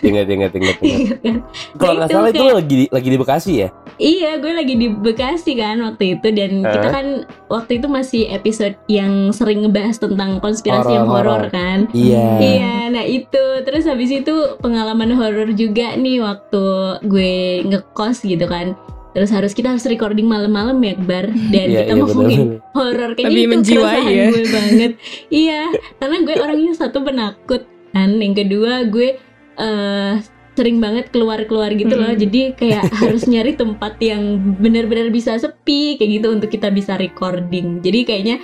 ingat 0.00 0.26
ingat 0.26 0.50
ingat 0.50 0.76
ingat 0.80 1.18
kan? 1.26 1.36
kalau 1.76 1.92
nggak 1.94 2.08
itu 2.08 2.16
salah 2.16 2.30
itu 2.30 2.40
kayak- 2.40 2.56
lagi 2.56 2.74
di, 2.74 2.86
lagi 2.88 3.08
di 3.08 3.18
Bekasi 3.20 3.52
ya 3.54 3.68
Iya, 3.98 4.38
gue 4.38 4.52
lagi 4.52 4.74
di 4.74 4.88
Bekasi 4.88 5.52
kan 5.52 5.78
waktu 5.78 6.14
itu 6.14 6.28
dan 6.30 6.50
Eh? 6.56 6.70
kita 6.70 6.88
kan 6.88 7.06
waktu 7.46 7.72
itu 7.76 7.86
masih 7.86 8.22
episode 8.28 8.78
yang 8.86 9.30
sering 9.30 9.60
ngebahas 9.60 9.98
tentang 9.98 10.38
konspirasi 10.38 10.86
yang 10.92 11.04
Horor-horor. 11.04 11.50
horor 11.50 11.52
kan. 11.52 11.78
Iya. 11.90 12.26
Iya, 12.38 12.72
nah 12.90 13.02
itu 13.02 13.42
terus 13.62 13.84
habis 13.84 14.08
itu 14.08 14.30
pengalaman 14.58 15.10
horor 15.10 15.50
juga 15.52 15.92
nih 15.94 16.18
waktu 16.18 16.64
gue 17.04 17.34
ngekos 17.66 18.22
gitu 18.22 18.46
kan. 18.46 18.78
Terus 19.10 19.28
harus 19.28 19.50
kita 19.50 19.74
harus 19.74 19.82
recording 19.84 20.24
malam-malam 20.24 20.78
ya 20.78 20.94
Bar 20.94 21.26
dan 21.50 21.66
Iya, 21.66 21.80
kita 21.80 21.92
iya, 21.92 21.98
ngomongin 21.98 22.42
horor 22.70 23.10
kayaknya 23.12 23.28
Lebih 23.28 23.42
itu 23.42 23.52
menjiwai 23.52 24.04
ya. 24.06 24.26
gue 24.28 24.44
banget. 24.48 24.92
iya, 25.28 25.62
karena 25.98 26.16
gue 26.22 26.34
orangnya 26.36 26.72
satu 26.72 27.02
penakut 27.02 27.62
kan, 27.90 28.14
yang 28.14 28.30
kedua 28.32 28.86
gue 28.86 29.18
eh 29.58 30.12
sering 30.58 30.82
banget 30.82 31.14
keluar-keluar 31.14 31.70
gitu 31.78 31.94
loh. 31.94 32.10
Mm. 32.10 32.18
Jadi 32.18 32.40
kayak 32.58 32.90
harus 33.06 33.22
nyari 33.30 33.54
tempat 33.54 33.94
yang 34.02 34.42
benar-benar 34.58 35.14
bisa 35.14 35.38
sepi 35.38 35.94
kayak 35.94 36.10
gitu 36.18 36.34
untuk 36.34 36.50
kita 36.50 36.74
bisa 36.74 36.98
recording. 36.98 37.78
Jadi 37.78 38.02
kayaknya 38.02 38.36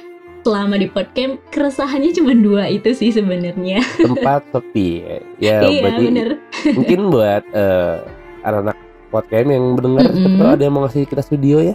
selama 0.44 0.76
di 0.76 0.86
podcast 0.92 1.40
keresahannya 1.50 2.12
cuma 2.14 2.36
dua 2.36 2.68
itu 2.68 2.92
sih 2.92 3.10
sebenarnya. 3.10 3.80
tempat 3.96 4.44
sepi 4.52 5.00
ya 5.40 5.58
iya, 5.66 5.80
berarti 5.80 6.04
bener. 6.04 6.28
mungkin 6.76 6.98
buat 7.08 7.42
eh, 7.56 7.96
anak-anak 8.44 8.76
podcast 9.08 9.46
yang 9.48 9.64
mendengar 9.72 10.10
siapa 10.12 10.36
tahu 10.36 10.50
ada 10.52 10.62
yang 10.68 10.74
mau 10.76 10.82
ngasih 10.84 11.02
kita 11.08 11.22
studio 11.24 11.56
ya 11.64 11.74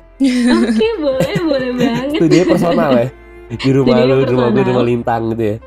Oke, 0.53 0.87
boleh, 1.01 1.35
boleh 1.41 1.71
banget. 1.81 2.19
studio 2.21 2.41
personal 2.45 2.91
ya 2.93 3.09
di 3.49 3.71
rumah 3.73 4.05
lu, 4.05 4.21
di 4.21 4.33
rumah 4.37 4.49
gue, 4.53 4.61
di 4.61 4.69
rumah 4.69 4.85
lintang 4.85 5.33
gitu 5.33 5.43
ya. 5.49 5.57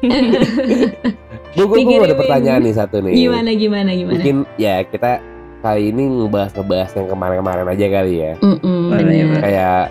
Gue 1.53 1.67
gue 1.69 2.01
ada 2.01 2.17
pertanyaan 2.17 2.61
nih 2.61 2.75
satu 2.75 2.97
nih. 3.01 3.13
gimana 3.15 3.51
gimana 3.53 3.91
gimana 3.93 4.15
Mungkin 4.17 4.37
ya 4.57 4.81
kita 4.83 5.21
kali 5.61 5.93
ini 5.93 6.03
ngebahas 6.19 6.53
ngebahas 6.53 6.91
yang 6.93 7.07
kemarin-kemarin 7.09 7.67
aja 7.69 7.87
kali 7.89 8.15
ya. 8.19 8.33
Bener. 8.41 9.05
boleh. 9.05 9.41
Kayak 9.41 9.83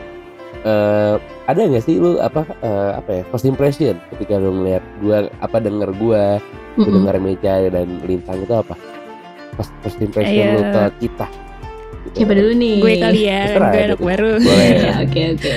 eh 0.61 1.13
ada 1.47 1.57
nggak 1.59 1.81
sih 1.81 1.97
lu 1.97 2.17
apa 2.17 2.45
eh, 2.59 2.91
apa 2.93 3.09
ya 3.11 3.23
first 3.27 3.45
impression 3.45 3.97
ketika 4.13 4.37
lu 4.37 4.53
ngeliat 4.55 4.83
gua 4.99 5.17
apa 5.37 5.57
denger 5.57 5.89
gua 5.97 6.37
lu 6.71 6.85
Mm-mm. 6.85 6.95
denger 7.01 7.15
Meja 7.17 7.53
dan 7.67 7.87
Lintang 8.01 8.39
itu 8.39 8.53
apa 8.53 8.77
first, 9.55 9.73
first 9.81 9.97
impression 9.99 10.37
Iya. 10.37 10.53
lu 10.53 10.61
ke 10.63 10.83
kita 11.01 11.27
Gitu. 12.01 12.17
siapa 12.17 12.33
dulu 12.33 12.51
nih 12.55 12.75
gue 12.77 12.93
kali 12.97 13.21
ya 13.23 13.39
Terserah 13.45 13.69
gue 13.69 13.81
anak 13.85 14.01
baru 14.01 14.29
oke 15.05 15.21
oke 15.37 15.53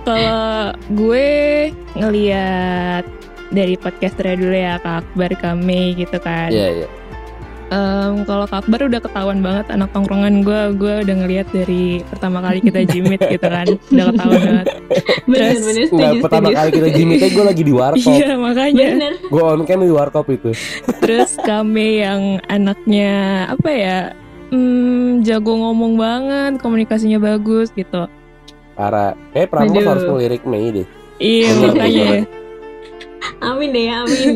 kalau 0.00 0.42
gue 0.88 1.28
ngeliat 1.92 3.04
dari 3.50 3.74
podcasternya 3.74 4.36
dulu 4.38 4.56
ya 4.56 4.74
Kak 4.82 4.96
Akbar 5.06 5.30
kami 5.38 5.94
gitu 5.98 6.16
kan. 6.22 6.50
Iya 6.50 6.82
iya. 6.82 6.88
Em, 7.70 8.26
kalau 8.26 8.50
Kak 8.50 8.66
Akbar 8.66 8.90
udah 8.90 8.98
ketahuan 8.98 9.38
banget 9.46 9.70
anak 9.70 9.94
tongkrongan 9.94 10.42
gue 10.42 10.74
gue 10.74 10.94
udah 11.06 11.16
ngeliat 11.22 11.46
dari 11.54 12.02
pertama 12.02 12.42
kali 12.42 12.58
kita 12.62 12.82
jimit 12.82 13.22
gitu 13.22 13.46
kan. 13.46 13.66
Udah 13.94 14.04
ketahuan 14.10 14.40
banget. 14.42 14.66
Bener 15.30 15.54
Terus, 15.54 15.60
bener 15.62 15.86
Nggak, 15.86 15.90
setuju 16.10 16.22
pertama 16.26 16.46
setuju. 16.50 16.58
kali 16.58 16.70
kita 16.74 16.88
jimitnya 16.98 17.28
gue 17.30 17.44
lagi 17.46 17.62
di 17.62 17.74
warkop. 17.74 18.10
Iya 18.10 18.30
makanya. 18.34 18.86
Bener. 18.90 19.12
Gue 19.30 19.42
on 19.46 19.62
cam 19.66 19.78
di 19.86 19.94
warkop 19.94 20.26
itu. 20.34 20.50
Terus 20.98 21.30
kami 21.46 21.88
yang 22.02 22.22
anaknya 22.50 23.12
apa 23.54 23.70
ya 23.70 23.98
hmm, 24.50 25.22
jago 25.22 25.54
ngomong 25.54 25.94
banget 25.94 26.52
komunikasinya 26.58 27.22
bagus 27.22 27.70
gitu. 27.70 28.10
Para 28.74 29.14
eh 29.30 29.46
Aduh. 29.46 29.86
harus 29.86 30.04
ngelirik 30.10 30.42
Mei 30.42 30.74
deh. 30.74 30.86
Iya 31.22 31.54
makanya. 31.54 32.39
Amin 33.40 33.68
deh 33.70 33.88
amin 33.88 34.28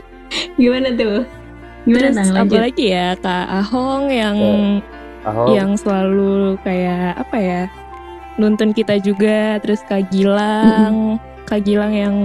gimana 0.60 0.88
tuh 0.92 1.24
gimana 1.82 2.06
terus 2.06 2.16
tang 2.16 2.30
lanjut 2.30 2.52
apalagi 2.52 2.84
ya 2.90 3.08
Kak 3.16 3.46
Ahong 3.48 4.04
yang 4.08 4.36
Ahong 5.20 5.48
yang 5.52 5.70
selalu 5.74 6.56
kayak 6.60 7.18
apa 7.18 7.36
ya 7.36 7.62
nuntun 8.36 8.70
kita 8.70 8.96
juga 8.98 9.58
terus 9.58 9.80
Kak 9.84 10.08
Gilang 10.10 11.18
Kak 11.44 11.64
Gilang 11.64 11.92
yang 11.92 12.16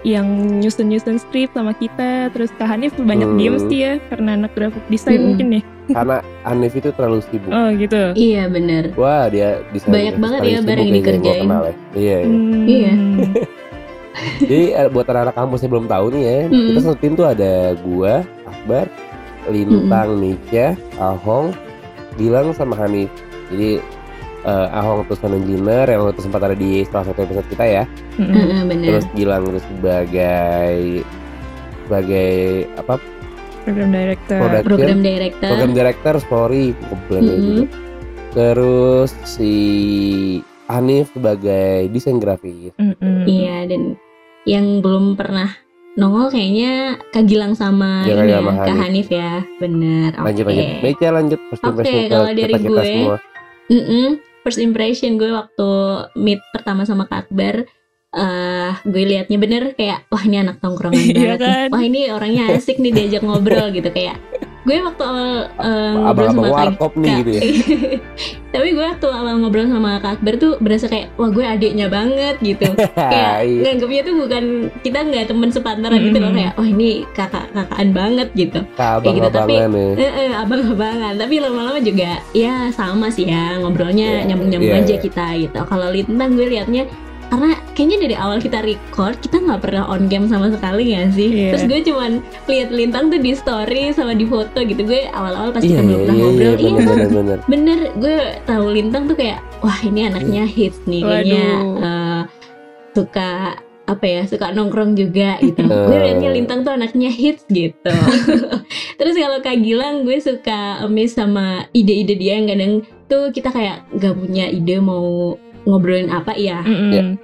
yang 0.00 0.24
nyusun-nyusun 0.64 1.20
skrip 1.20 1.52
sama 1.52 1.76
kita 1.76 2.32
terus 2.32 2.48
Kak 2.56 2.72
Hanif 2.72 2.96
banyak 2.96 3.28
Hmm. 3.28 3.36
diem 3.36 3.56
sih 3.68 3.78
ya 3.78 3.92
karena 4.08 4.32
anak 4.32 4.56
graphic 4.56 4.80
design 4.88 5.16
Mm-mm. 5.16 5.26
mungkin 5.28 5.48
ya 5.52 5.62
karena 5.96 6.16
Hanif 6.42 6.72
itu 6.72 6.88
terlalu 6.90 7.20
sibuk 7.28 7.50
oh 7.52 7.68
gitu 7.76 8.00
iya 8.16 8.48
bener 8.48 8.96
wah 8.96 9.28
dia 9.28 9.60
desain 9.70 9.92
Banyak 9.92 10.16
banget 10.16 10.40
ya, 10.40 10.58
Bar, 10.58 10.72
sibuk 10.72 10.80
yang 10.80 10.96
dikerjain. 10.96 11.44
ya. 11.44 11.60
iya, 11.92 12.16
iya. 12.16 12.16
Hmm. 12.24 12.64
Iya. 12.64 12.92
Jadi 14.40 14.62
eh, 14.76 14.88
buat 14.92 15.06
anak-anak 15.08 15.36
kampus 15.36 15.60
yang 15.64 15.72
belum 15.72 15.88
tahu 15.88 16.06
nih 16.12 16.22
ya, 16.22 16.38
Mm-mm. 16.48 16.66
kita 16.72 16.78
satu 16.84 16.98
tim 17.00 17.12
tuh 17.16 17.26
ada 17.28 17.74
gua, 17.80 18.24
Akbar, 18.44 18.86
Lintang, 19.48 20.20
Mica, 20.20 20.76
Ahong, 21.00 21.56
Gilang 22.20 22.52
sama 22.52 22.76
Hanif. 22.76 23.08
Jadi 23.48 23.80
eh, 24.44 24.68
Ahong 24.76 25.08
sound 25.08 25.36
engineer 25.36 25.88
yang 25.88 26.04
waktu 26.04 26.20
sempat 26.20 26.44
ada 26.44 26.56
di 26.56 26.84
salah 26.88 27.08
satu 27.08 27.24
episode 27.24 27.48
kita 27.48 27.64
ya. 27.64 27.84
Heeh, 28.20 28.60
bener 28.68 28.88
Terus 29.00 29.06
Gilang 29.16 29.42
terus 29.48 29.64
sebagai 29.68 30.76
sebagai 31.88 32.30
apa 32.78 32.94
program 33.66 33.90
director 33.90 34.38
production 34.38 34.68
program 34.70 34.98
director 35.02 35.48
program 35.50 35.72
director 35.74 36.14
story 36.22 36.64
kebetulan 36.76 37.22
Mm-mm. 37.24 37.40
juga. 37.40 37.64
Terus 38.30 39.10
si 39.26 39.54
Hanif 40.70 41.10
sebagai 41.10 41.90
desain 41.90 42.22
grafis. 42.22 42.70
Mm-mm. 42.78 43.26
iya 43.26 43.66
dan 43.66 43.98
yang 44.44 44.80
belum 44.80 45.14
pernah 45.14 45.52
nongol 45.94 46.30
kayaknya 46.30 46.96
Kak 47.10 47.26
Gilang 47.26 47.52
sama 47.52 48.06
Iya, 48.06 48.14
ini 48.14 48.20
Kak 48.20 48.26
ya, 48.26 48.36
sama 48.38 48.52
Kak 48.52 48.62
Hanif. 48.64 48.80
Hanif 48.80 49.08
ya 49.10 49.32
bener 49.58 50.10
Lanjut 50.16 50.44
oke 50.46 50.54
lanjut. 50.54 50.78
Meca 50.80 51.08
lanjut 51.10 51.40
first 51.46 51.62
Oke, 51.62 51.68
impression 51.70 52.02
kalau 52.08 52.30
dari 52.30 52.52
kita, 52.52 52.58
kita 52.58 52.70
gue, 52.70 52.84
semua. 52.86 53.16
Mm-mm. 53.68 54.06
First 54.40 54.58
impression 54.58 55.10
gue 55.16 55.30
waktu 55.30 55.68
meet 56.16 56.40
pertama 56.50 56.82
sama 56.82 57.04
Kak 57.04 57.28
Akbar 57.28 57.54
eh 58.10 58.72
gue 58.82 59.02
liatnya 59.06 59.38
bener 59.38 59.62
kayak 59.72 60.10
wah 60.10 60.18
ini 60.18 60.42
anak 60.42 60.58
tongkrongan 60.58 60.98
Iya 61.06 61.14
banget 61.14 61.38
kan? 61.38 61.68
wah 61.70 61.82
ini 61.84 62.00
orangnya 62.10 62.50
asik 62.50 62.82
nih 62.82 62.90
diajak 62.90 63.22
ngobrol 63.22 63.70
gitu 63.70 63.86
kayak 63.86 64.18
gue 64.60 64.76
waktu 64.78 65.02
awal 65.02 65.28
eh, 65.56 65.92
ngobrol 65.96 66.28
sama 66.28 66.42
Kak 66.44 66.52
warkop 66.54 66.92
nih 66.94 67.12
gitu 67.18 67.30
ya. 67.32 67.40
tapi 68.52 68.68
gue 68.70 68.84
waktu 68.84 69.06
awal 69.08 69.34
ngobrol 69.38 69.64
sama 69.64 69.90
Kak 69.98 70.12
Akbar 70.14 70.34
tuh 70.36 70.52
berasa 70.58 70.84
kayak 70.84 71.14
wah 71.14 71.28
gue 71.28 71.40
adiknya 71.40 71.86
banget 71.86 72.36
gitu 72.40 72.68
kayak 73.12 73.40
Iya. 73.40 73.62
nganggapnya 73.64 74.02
tuh 74.02 74.14
bukan 74.18 74.44
kita 74.80 74.98
nggak 75.00 75.24
temen 75.26 75.48
sepantaran 75.48 75.96
gitu 75.98 76.18
loh 76.18 76.28
Mm-mm. 76.28 76.38
kayak 76.38 76.52
oh 76.54 76.66
ini 76.66 76.88
kakak 77.10 77.48
kakaan 77.50 77.88
banget 77.90 78.28
gitu 78.34 78.60
kayak 78.76 79.14
gitu, 79.16 79.28
tapi- 79.30 79.56
ya. 79.56 79.66
Eh, 79.96 80.12
eh, 80.20 80.32
abang-abangan 80.34 81.14
tapi 81.16 81.34
lama-lama 81.38 81.80
juga 81.80 82.20
ya 82.30 82.68
sama 82.70 83.08
sih 83.08 83.24
ya 83.24 83.56
ngobrolnya 83.56 84.22
Iya, 84.22 84.28
nyambung-nyambung 84.28 84.76
iya, 84.76 84.84
aja 84.84 84.94
iya. 84.94 85.00
kita 85.00 85.26
gitu 85.38 85.58
kalau 85.64 85.88
lintang 85.88 86.34
gue 86.34 86.46
liatnya 86.46 86.84
karena 87.30 87.54
kayaknya 87.78 87.98
dari 88.02 88.16
awal 88.18 88.42
kita 88.42 88.58
record 88.60 89.14
kita 89.22 89.38
nggak 89.38 89.62
pernah 89.62 89.86
on 89.86 90.10
cam 90.10 90.26
sama 90.26 90.50
sekali 90.50 90.98
ya 90.98 91.06
sih. 91.14 91.30
Iya. 91.30 91.50
terus 91.54 91.64
gue 91.70 91.80
cuman 91.86 92.12
lihat 92.50 92.68
lintang 92.74 93.08
tuh 93.08 93.20
di 93.22 93.32
story 93.38 93.94
sama 93.94 94.18
di 94.18 94.26
foto 94.26 94.58
gitu. 94.58 94.82
Gue 94.82 95.06
awal-awal 95.14 95.54
pas 95.54 95.62
Iya, 95.62 95.78
kita 95.78 95.82
belum 95.86 95.94
iya, 95.94 96.02
pernah 96.02 96.16
iya, 96.16 96.24
ngobrol 96.26 96.42
iya, 96.42 96.50
iya 96.50 96.70
bener, 96.74 96.74
bener, 96.82 97.08
bener. 97.08 97.38
bener 97.46 97.78
gue 98.02 98.16
tahu 98.44 98.66
lintang 98.74 99.02
tuh 99.06 99.16
kayak 99.16 99.38
wah 99.62 99.78
ini 99.86 100.00
anaknya 100.10 100.44
hits 100.44 100.82
nih 100.90 101.02
kayaknya. 101.06 101.46
Waduh. 101.62 101.86
eh, 101.86 102.20
suka 102.90 103.30
apa 103.90 104.06
ya 104.06 104.22
suka 104.26 104.54
nongkrong 104.54 104.94
juga 104.94 105.38
gitu. 105.42 105.66
Gue 105.66 105.98
liatnya 105.98 106.30
lintang 106.30 106.62
tuh 106.62 106.74
anaknya 106.74 107.10
hits 107.10 107.46
gitu. 107.50 107.94
Terus 108.98 109.14
kalau 109.18 109.38
kak 109.42 109.58
Gilang 109.62 110.06
gue 110.06 110.18
suka 110.22 110.82
amazed 110.86 111.18
sama 111.18 111.66
ide-ide 111.74 112.14
dia 112.14 112.38
yang 112.38 112.46
kadang 112.46 112.72
tuh 113.10 113.34
kita 113.34 113.50
kayak 113.50 113.82
gak 113.98 114.14
punya 114.14 114.46
ide 114.46 114.78
mau 114.78 115.34
ngobrolin 115.68 116.08
apa 116.08 116.36
ya 116.36 116.64
Mm-mm. 116.64 117.18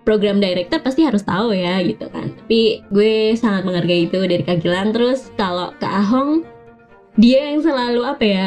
program 0.00 0.40
director 0.40 0.80
pasti 0.80 1.04
harus 1.04 1.22
tahu 1.22 1.52
ya 1.54 1.78
gitu 1.84 2.08
kan. 2.10 2.32
Tapi 2.32 2.82
gue 2.88 3.36
sangat 3.36 3.62
menghargai 3.68 4.08
itu 4.08 4.18
dari 4.24 4.42
Kak 4.42 4.64
Gilang. 4.64 4.90
Terus 4.96 5.30
kalau 5.36 5.76
Kak 5.78 5.92
Ahong 5.92 6.42
dia 7.20 7.52
yang 7.52 7.60
selalu 7.60 8.02
apa 8.02 8.24
ya 8.24 8.46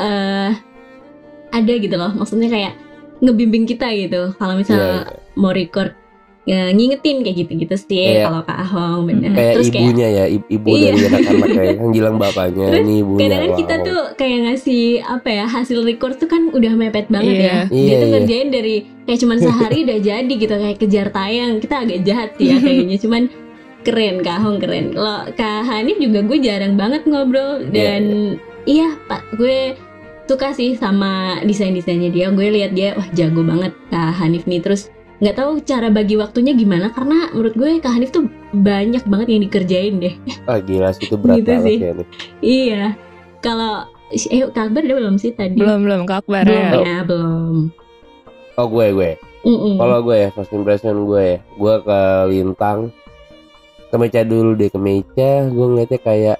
eh 0.00 0.52
ada 1.52 1.72
gitu 1.76 1.94
loh. 1.94 2.10
Maksudnya 2.16 2.48
kayak 2.48 2.74
ngebimbing 3.22 3.68
kita 3.68 3.86
gitu. 3.92 4.34
Kalau 4.40 4.56
misalnya 4.56 5.06
Iya, 5.08 5.36
mau 5.36 5.52
record 5.52 5.92
ya, 6.46 6.70
ngingetin 6.70 7.20
kayak 7.20 7.36
gitu-gitu 7.36 7.74
sih 7.76 7.98
Iya. 8.14 8.24
kalau 8.24 8.40
Kak 8.40 8.58
Ahong 8.60 9.02
bener 9.04 9.34
Kayak 9.34 9.52
terus 9.52 9.68
kayak 9.68 9.82
ibunya 9.82 10.08
ya, 10.08 10.24
i- 10.26 10.48
ibu 10.48 10.68
Iya. 10.70 10.88
dari 10.88 11.02
anak-anak 11.04 11.48
kayak 11.50 11.68
yang 11.76 11.90
Gilang 11.90 12.16
bapaknya, 12.16 12.66
Terus 12.70 12.80
ini 12.80 12.94
ibunya. 12.96 13.20
kadang-kadang 13.20 13.54
kita 13.56 13.74
wow. 13.74 13.84
tuh 13.84 14.00
kayak 14.14 14.38
ngasih 14.40 14.82
apa 15.02 15.28
ya 15.28 15.44
hasil 15.44 15.78
record 15.82 16.14
tuh 16.16 16.26
kan 16.26 16.42
udah 16.48 16.72
mepet 16.72 17.06
banget 17.08 17.34
Iya. 17.34 17.42
ya 17.42 17.58
dia 17.66 17.76
Iya, 17.76 17.92
tuh 17.92 18.06
iya. 18.06 18.14
ngerjain 18.14 18.48
dari 18.48 18.74
kayak 19.02 19.18
cuman 19.20 19.38
sehari 19.44 19.78
udah 19.82 19.98
jadi 20.00 20.32
gitu 20.32 20.54
kayak 20.56 20.78
kejar 20.78 21.06
tayang 21.10 21.52
kita 21.58 21.74
agak 21.78 21.98
jahat 22.02 22.30
sih 22.34 22.46
ya 22.46 22.56
kayaknya 22.64 22.96
cuman 22.96 23.22
keren 23.82 24.16
Kak 24.18 24.38
Hong 24.40 24.58
keren 24.58 24.86
kalau 24.92 25.18
Kak 25.32 25.60
Hanif 25.62 25.98
juga 25.98 26.18
gue 26.20 26.38
jarang 26.40 26.74
banget 26.74 27.02
ngobrol 27.04 27.66
dan 27.68 28.34
iya 28.64 28.94
pak 29.02 29.22
gue 29.32 29.78
suka 30.24 30.50
sih 30.50 30.74
sama 30.74 31.38
desain 31.40 31.70
desainnya 31.70 32.10
dia 32.10 32.26
gue 32.28 32.46
lihat 32.48 32.70
dia 32.70 32.94
wah 32.94 33.06
jago 33.10 33.42
banget 33.42 33.70
Kak 33.86 34.10
Hanif 34.16 34.42
nih 34.44 34.58
terus 34.58 34.90
nggak 35.16 35.32
tahu 35.34 35.50
cara 35.60 35.88
bagi 35.88 36.14
waktunya 36.14 36.52
gimana 36.52 36.88
karena 36.88 37.30
menurut 37.30 37.54
gue 37.54 37.70
Kak 37.78 37.88
Hanif 37.90 38.10
tuh 38.10 38.28
banyak 38.52 39.00
banget 39.02 39.26
yang 39.28 39.42
dikerjain 39.42 39.94
deh 39.96 40.14
Ah 40.50 40.58
gila 40.58 40.90
sih 40.90 41.04
itu 41.04 41.16
berat 41.16 41.36
Gitu 41.38 41.48
banget 41.50 41.66
sih. 41.66 41.78
ya 41.78 41.92
nih. 41.92 42.06
Iya. 42.40 42.84
Kalau 43.38 43.74
eh 44.12 44.44
Kak 44.46 44.64
Akbar 44.66 44.82
udah 44.82 44.96
belum 44.98 45.16
sih 45.16 45.32
tadi? 45.32 45.56
belum 45.56 45.80
belum 45.82 46.00
Kak 46.04 46.18
Akbar 46.22 46.44
Belum 46.44 46.60
ya 46.62 46.80
ya, 46.80 46.98
belum. 47.02 47.54
Oh 48.54 48.66
gue 48.66 48.86
gue. 48.90 49.12
Mm-mm. 49.42 49.74
Kalau 49.76 49.98
gue 50.00 50.16
ya 50.16 50.28
first 50.30 50.50
impression 50.50 51.06
gue 51.06 51.22
ya, 51.22 51.38
gue 51.38 51.74
ke 51.80 51.98
Lintang, 52.26 52.90
ke 53.86 53.96
Meca 53.96 54.20
dulu 54.20 54.52
deh 54.52 54.66
ke 54.66 54.76
Meca, 54.76 55.30
gue 55.46 55.66
ngeliatnya 55.66 55.98
kayak 55.98 56.38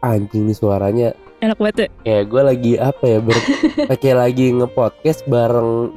anjing 0.00 0.46
nih 0.46 0.54
suaranya 0.54 1.08
enak 1.38 1.54
banget 1.56 1.76
ya. 1.76 1.88
kayak 2.00 2.24
gue 2.24 2.42
lagi 2.44 2.72
apa 2.76 3.04
ya 3.04 3.18
ber 3.18 3.34
kayak 4.00 4.18
lagi 4.20 4.46
ngepodcast 4.52 5.26
bareng 5.26 5.90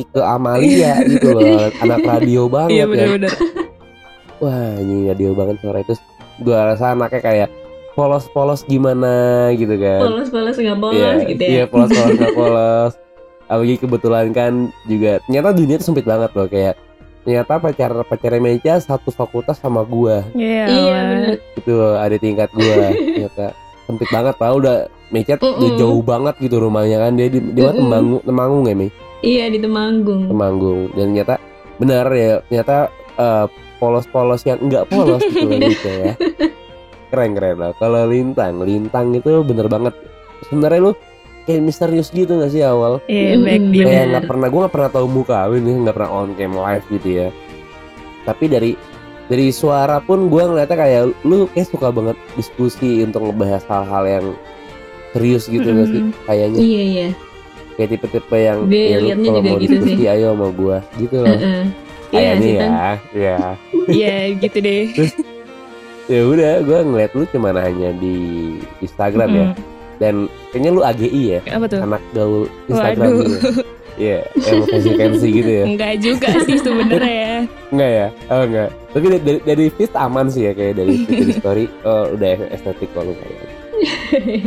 Ike 0.00 0.20
Amalia 0.20 0.92
gitu 1.04 1.28
loh 1.30 1.44
anak 1.82 2.00
radio 2.00 2.42
banget 2.46 2.70
iya 2.72 2.82
ya 2.82 2.86
benar-benar 2.86 3.32
wah 4.38 4.72
ini 4.76 4.96
radio 5.06 5.30
banget 5.32 5.56
suara 5.60 5.78
itu 5.80 5.94
gue 6.40 6.56
rasa 6.56 6.92
anaknya 6.92 7.20
kayak 7.20 7.48
polos-polos 7.92 8.64
gimana 8.64 9.12
gitu 9.54 9.76
kan 9.76 10.00
Polos-polos 10.00 10.56
nggak 10.56 10.78
polos 10.78 10.96
iya, 10.96 11.28
gitu 11.28 11.42
ya. 11.42 11.50
iya 11.50 11.64
polos-polos 11.66 12.14
nggak 12.16 12.34
polos 12.34 12.92
apalagi 13.44 13.76
kebetulan 13.76 14.26
kan 14.30 14.52
juga 14.86 15.18
ternyata 15.22 15.48
dunia 15.52 15.76
itu 15.76 15.84
sempit 15.84 16.06
banget 16.06 16.30
loh 16.32 16.46
kayak 16.46 16.78
ternyata 17.20 17.52
pacar 17.58 17.92
pacarnya 18.06 18.40
Meja 18.40 18.74
satu 18.78 19.10
fakultas 19.10 19.60
sama 19.60 19.82
gua 19.82 20.24
iya 20.32 20.64
Iya 20.64 20.88
aman. 20.88 21.06
bener. 21.10 21.34
gitu 21.54 21.74
ada 21.92 22.16
tingkat 22.16 22.48
gua 22.50 22.88
ternyata 22.96 23.46
sempit 23.84 24.08
banget 24.08 24.34
tau 24.38 24.54
udah 24.56 24.76
Meja 25.10 25.34
tuh 25.34 25.50
udah 25.52 25.66
Mm-mm. 25.66 25.76
jauh 25.76 26.00
banget 26.00 26.34
gitu 26.38 26.56
rumahnya 26.56 27.02
kan 27.02 27.12
dia 27.12 27.26
di 27.26 27.42
dia 27.42 27.60
mah 27.60 27.74
Mm-mm. 27.74 27.82
temanggung 27.84 28.22
temanggung 28.22 28.64
ya 28.64 28.74
Mei 28.78 28.90
Iya 29.20 29.44
di 29.48 29.58
Temanggung. 29.58 30.26
temanggung 30.26 30.80
dan 30.90 31.06
ternyata 31.10 31.34
benar 31.76 32.06
ya 32.10 32.40
ternyata 32.44 32.76
eh, 33.14 33.46
polos-polos 33.76 34.42
yang 34.42 34.58
enggak 34.58 34.84
polos 34.86 35.20
gitu 35.22 35.44
loh 35.46 35.60
gitu 35.72 35.88
ya 35.90 36.12
keren 37.08 37.32
keren 37.32 37.56
lah 37.58 37.72
kalau 37.74 38.04
lintang 38.04 38.60
lintang 38.60 39.12
itu 39.12 39.40
bener 39.40 39.66
banget 39.66 39.94
sebenarnya 40.44 40.80
lu 40.82 40.92
kayak 41.42 41.62
misterius 41.62 42.08
gitu 42.08 42.36
gak 42.36 42.48
sih 42.48 42.62
awal 42.62 43.00
Iya, 43.04 43.34
Mm, 43.34 43.42
back 43.42 43.62
bener. 43.66 43.84
kayak 43.86 44.04
nggak 44.06 44.24
pernah 44.26 44.46
gue 44.46 44.60
nggak 44.60 44.74
pernah 44.74 44.90
tahu 44.90 45.06
muka 45.06 45.34
Awin 45.42 45.62
nih 45.62 45.76
nggak 45.80 45.94
pernah 45.94 46.10
on 46.14 46.30
cam 46.32 46.52
live 46.54 46.84
gitu 46.90 47.08
ya 47.10 47.28
tapi 48.22 48.44
dari 48.46 48.72
dari 49.26 49.46
suara 49.50 49.98
pun 49.98 50.26
gue 50.26 50.42
ngeliatnya 50.42 50.76
kayak 50.76 51.02
lu 51.22 51.48
kayak 51.48 51.66
suka 51.66 51.88
banget 51.88 52.16
diskusi 52.34 53.00
untuk 53.00 53.20
ngebahas 53.22 53.64
hal-hal 53.64 54.04
yang 54.06 54.26
serius 55.10 55.44
gitu 55.46 55.64
nggak 55.66 55.88
sih 55.88 56.02
Mm. 56.02 56.12
kayaknya 56.24 56.58
Iya 56.58 56.82
iya. 56.84 57.08
Kayak 57.80 57.90
tipe-tipe 57.90 58.36
yang 58.36 58.58
Gue 58.62 58.84
ya 58.84 58.98
lu 59.00 59.08
kalau 59.16 59.40
mau 59.40 59.56
gitu 59.56 59.72
diskusi 59.74 59.92
sih. 59.96 60.06
ayo 60.06 60.26
sama 60.30 60.48
gue 60.52 60.76
gitu 60.98 61.16
loh 61.18 61.32
Heeh. 61.32 61.62
Iya 62.10 62.18
kayaknya 62.20 62.36
sih 62.38 62.52
ya 62.52 62.68
ya 63.10 63.36
Iya, 63.98 64.14
gitu 64.36 64.58
deh. 64.60 64.82
ya 66.06 66.20
udah 66.22 66.52
gue 66.60 66.78
ngeliat 66.84 67.12
lu 67.12 67.24
cuman 67.26 67.54
hanya 67.56 67.90
di 67.94 68.16
Instagram 68.78 69.30
ya 69.30 69.48
Mm. 69.50 69.54
dan 69.98 70.14
kayaknya 70.48 70.70
lu 70.70 70.80
AGI 70.82 71.22
ya 71.28 71.40
Apa 71.50 71.66
tuh? 71.66 71.80
anak 71.80 72.02
gaul 72.10 72.44
Instagram 72.66 73.08
Waduh. 73.10 73.24
gitu 73.26 73.62
Iya, 73.96 74.24
yang 74.40 74.64
fancy 74.64 74.90
fancy 74.96 75.28
gitu 75.30 75.50
ya. 75.52 75.64
Enggak 75.66 75.92
juga 76.00 76.28
sih 76.40 76.56
sebenarnya 76.56 77.12
ya. 77.12 77.36
Enggak 77.68 77.90
ya? 77.90 78.06
Oh 78.32 78.42
enggak. 78.42 78.68
Tapi 78.88 79.04
dari, 79.04 79.20
dari, 79.20 79.40
dari 79.44 79.64
feed 79.68 79.92
aman 79.92 80.26
sih 80.26 80.42
ya 80.42 80.52
kayak 80.54 80.74
dari 80.74 80.94
feed 81.04 81.18
dari 81.20 81.32
story. 81.36 81.64
Oh 81.84 82.08
udah 82.08 82.32
estetik 82.48 82.88
kok 82.88 83.04
lumayan. 83.04 83.39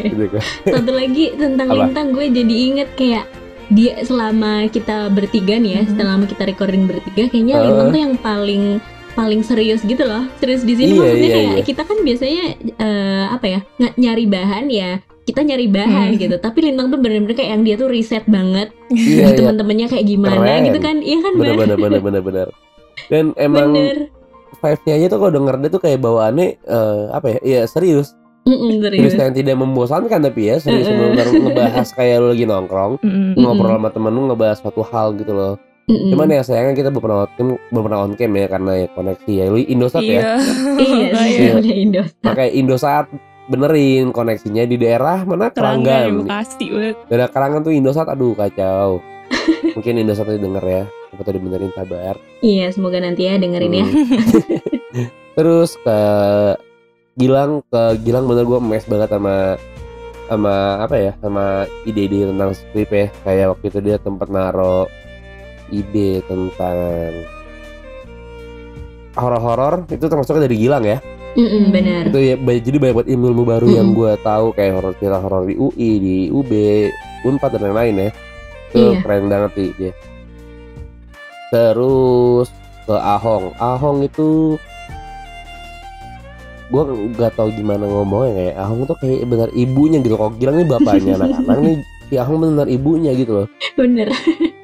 Gitu 0.03 0.25
kan. 0.29 0.43
Satu 0.73 0.91
lagi 0.91 1.33
tentang 1.33 1.67
Apa? 1.67 1.77
lintang 1.83 2.07
gue 2.09 2.25
jadi 2.27 2.55
inget 2.63 2.89
kayak 2.93 3.25
dia 3.67 3.95
selama 4.01 4.67
kita 4.67 5.09
bertiga 5.09 5.55
nih 5.55 5.71
ya, 5.71 5.81
Mhm. 5.83 5.95
selama 5.95 6.23
kita 6.25 6.43
recording 6.45 6.83
bertiga 6.83 7.23
kayaknya 7.27 7.55
Uh. 7.55 7.63
lintang 7.63 7.87
tuh 7.89 8.01
yang 8.01 8.15
paling 8.15 8.63
paling 9.13 9.41
serius 9.41 9.81
gitu 9.81 10.01
loh. 10.01 10.25
Serius 10.35 10.61
di 10.61 10.73
sini 10.73 10.91
Iya, 10.91 10.99
maksudnya 10.99 11.21
iya, 11.23 11.35
kayak 11.35 11.53
iya. 11.53 11.63
kita 11.63 11.81
kan 11.83 11.97
biasanya 11.99 12.43
eh, 12.75 13.25
apa 13.29 13.45
ya? 13.47 13.59
ng- 13.77 13.95
nyari 13.95 14.25
bahan 14.25 14.65
ya 14.67 14.91
kita 15.23 15.39
nyari 15.39 15.67
bahan 15.67 16.09
Hmm. 16.11 16.19
gitu 16.19 16.35
tapi 16.35 16.59
lintang 16.61 16.89
tuh 16.89 16.99
bener-bener 16.99 17.31
kayak 17.31 17.49
yang 17.49 17.63
dia 17.63 17.75
tuh 17.75 17.87
riset 17.87 18.25
banget 18.25 18.75
Iya, 18.89 19.23
iya. 19.23 19.27
teman-temannya 19.33 19.87
kayak 19.87 20.05
gimana 20.05 20.35
Keren. 20.35 20.61
gitu 20.65 20.79
kan 20.81 20.95
iya 20.99 21.17
kan 21.17 21.31
Bener 21.33 21.55
bener 21.55 21.77
bener 21.77 22.01
bener 22.01 22.21
bener. 22.21 22.47
Dan 23.07 23.25
emang 23.39 23.71
bener 23.71 24.11
vibe-nya 24.59 24.93
aja 24.93 25.05
tuh 25.07 25.17
kalau 25.19 25.31
denger 25.33 25.55
dia 25.57 25.69
tuh 25.69 25.79
kayak 25.79 25.99
bawaannya 25.99 26.47
eh, 26.59 27.03
apa 27.09 27.27
ya? 27.29 27.39
Iya 27.41 27.61
serius. 27.65 28.11
Mm-mm, 28.43 28.79
serius 28.79 29.01
Serius 29.05 29.15
yang 29.17 29.31
tidak 29.33 29.55
membosankan 29.55 30.19
tapi 30.21 30.41
ya 30.45 30.55
serius 30.57 30.85
Uh-uh. 30.85 31.11
bener 31.11 31.27
ngebahas 31.29 31.87
kayak 31.97 32.15
lu 32.17 32.27
lagi 32.29 32.43
nongkrong 32.43 32.93
Mm. 32.99 33.33
ngobrol 33.35 33.73
sama 33.73 33.89
temen 33.89 34.11
lu 34.11 34.21
ngebahas 34.27 34.57
suatu 34.57 34.83
hal 34.83 35.15
gitu 35.15 35.31
loh. 35.31 35.55
Mm-mm. 35.83 36.11
Cuman 36.11 36.27
ya 36.29 36.41
sayangnya 36.41 36.75
kita 36.77 36.89
belum 36.89 37.01
pernah 37.01 37.17
on 37.19 37.31
cam, 37.33 37.47
belum 37.67 37.83
pernah 37.83 37.99
on 38.01 38.13
cam 38.13 38.31
ya 38.31 38.47
karena 38.47 38.71
ya 38.77 38.87
koneksi 38.89 39.31
ya. 39.33 39.45
Lu 39.45 39.57
Indosat 39.57 39.99
ya. 40.01 40.11
Iya. 40.11 40.27
iya 40.79 41.19
sih 41.21 41.39
Iya. 41.41 41.51
udah 41.57 41.75
Indo 41.77 42.01
Pakai 42.19 42.47
Indosat 42.51 43.05
benerin 43.45 44.09
koneksinya 44.09 44.63
di 44.63 44.75
daerah 44.77 45.23
mana 45.23 45.47
Keranggan. 45.47 46.23
Banget. 46.23 46.95
Daerah 47.05 47.27
Karangan 47.27 47.59
tuh 47.61 47.71
Indosat 47.71 48.07
aduh 48.07 48.31
kacau. 48.31 49.03
Mungkin 49.73 49.99
Indosat 49.99 50.23
itu 50.25 50.39
denger 50.41 50.63
ya. 50.63 50.83
Siapa 51.09 51.21
tuh 51.21 51.33
dibenerin 51.33 51.71
sabar. 51.71 52.15
iya 52.39 52.67
semoga 52.69 52.97
nanti 52.97 53.23
ya 53.23 53.35
dengerin 53.35 53.73
ya 53.73 53.85
Hmm. 53.85 55.07
Terus 55.35 55.75
ke 55.77 55.99
Gilang 57.13 57.61
ke 57.69 57.81
Gilang 58.01 58.25
bener 58.25 58.45
gue 58.45 58.57
mes 58.57 58.85
banget 58.89 59.09
sama 59.13 59.57
sama 60.25 60.53
apa 60.81 60.95
ya 60.97 61.11
sama 61.21 61.45
ide-ide 61.85 62.33
tentang 62.33 62.51
skrip 62.57 62.89
ya. 62.89 63.07
Kayak 63.21 63.47
waktu 63.53 63.65
itu 63.69 63.79
dia 63.83 63.97
tempat 64.01 64.27
naro 64.33 64.89
ide 65.69 66.21
tentang 66.25 66.77
horor-horor 69.13 69.85
itu 69.93 70.05
termasuknya 70.09 70.49
dari 70.49 70.57
Gilang 70.57 70.83
ya? 70.85 70.97
Mm-mm, 71.33 71.73
bener. 71.73 72.01
Itu 72.13 72.19
ya 72.21 72.35
jadi 72.37 72.77
banyak 72.77 72.95
banget 72.97 73.09
ilmu-ilmu 73.13 73.43
baru 73.45 73.67
yang 73.69 73.87
Mm-mm. 73.93 73.99
gue 74.01 74.11
tahu 74.21 74.53
kayak 74.53 74.73
horor 74.77 74.93
cerita 74.97 75.17
horor 75.17 75.43
di 75.45 75.55
UI 75.57 75.89
di 75.97 76.17
UB 76.29 76.51
Unpad 77.25 77.57
dan 77.57 77.69
lain-lain 77.69 77.95
ya. 77.97 78.09
Itu 78.73 78.77
Iya. 78.89 79.05
keren 79.05 79.29
banget 79.29 79.51
sih 79.53 79.69
dia. 79.77 79.93
Terus 81.53 82.49
ke 82.89 82.95
Ahong. 82.97 83.53
Ahong 83.61 84.01
itu 84.01 84.57
gue 86.73 86.83
nggak 87.13 87.33
tahu 87.33 87.53
gimana 87.53 87.85
ngomongnya 87.85 88.31
kayak 88.33 88.55
Ahong 88.57 88.81
tuh 88.83 88.97
kayak 88.97 89.29
benar 89.29 89.49
ibunya 89.53 90.01
gitu 90.01 90.15
kok 90.15 90.33
Gilang 90.35 90.57
nih 90.57 90.67
bapaknya 90.67 91.13
anak-anak 91.21 91.57
nih 91.61 91.75
si 92.03 92.15
Ahong 92.17 92.37
benar 92.41 92.65
ibunya 92.65 93.11
gitu 93.13 93.31
loh 93.35 93.47
bener 93.73 94.09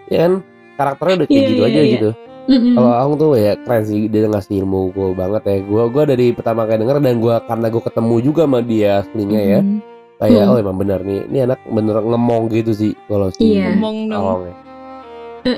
ya 0.07 0.25
kan 0.25 0.33
karakternya 0.73 1.15
udah 1.15 1.27
kayak 1.27 1.37
Iya, 1.37 1.47
gitu 1.47 1.61
iya, 1.61 1.69
aja 1.69 1.79
iya. 1.79 1.91
gitu 1.93 2.09
Mm-mm. 2.49 2.73
kalau 2.73 2.91
Ahong 2.91 3.15
tuh 3.15 3.29
ya 3.37 3.53
keren 3.55 3.83
sih 3.85 4.09
dia 4.09 4.25
ngasih 4.25 4.55
ilmu 4.59 4.89
gue 4.89 5.07
banget 5.13 5.41
ya 5.43 5.57
gue 5.61 5.83
gua 5.85 6.03
dari 6.03 6.33
pertama 6.33 6.65
kali 6.65 6.81
denger 6.81 6.97
dan 6.97 7.15
gue 7.15 7.35
karena 7.45 7.67
gue 7.69 7.81
ketemu 7.83 8.15
juga 8.19 8.41
sama 8.43 8.59
dia 8.59 8.91
aslinya 8.99 9.39
ya 9.39 9.59
Mm. 9.61 9.77
kayak 10.19 10.41
Hmm. 10.41 10.51
oh 10.51 10.57
emang 10.57 10.75
benar 10.75 10.99
nih 10.99 11.19
ini 11.25 11.37
anak 11.41 11.59
bener 11.63 11.95
ngemong 11.95 12.43
gitu 12.49 12.71
sih 12.73 12.91
kalau 13.05 13.29
si 13.29 13.55
Iya. 13.55 13.71
Ngomong 13.71 13.97
dong. 14.09 14.19
Ahong 14.19 14.41
ya. 14.43 14.55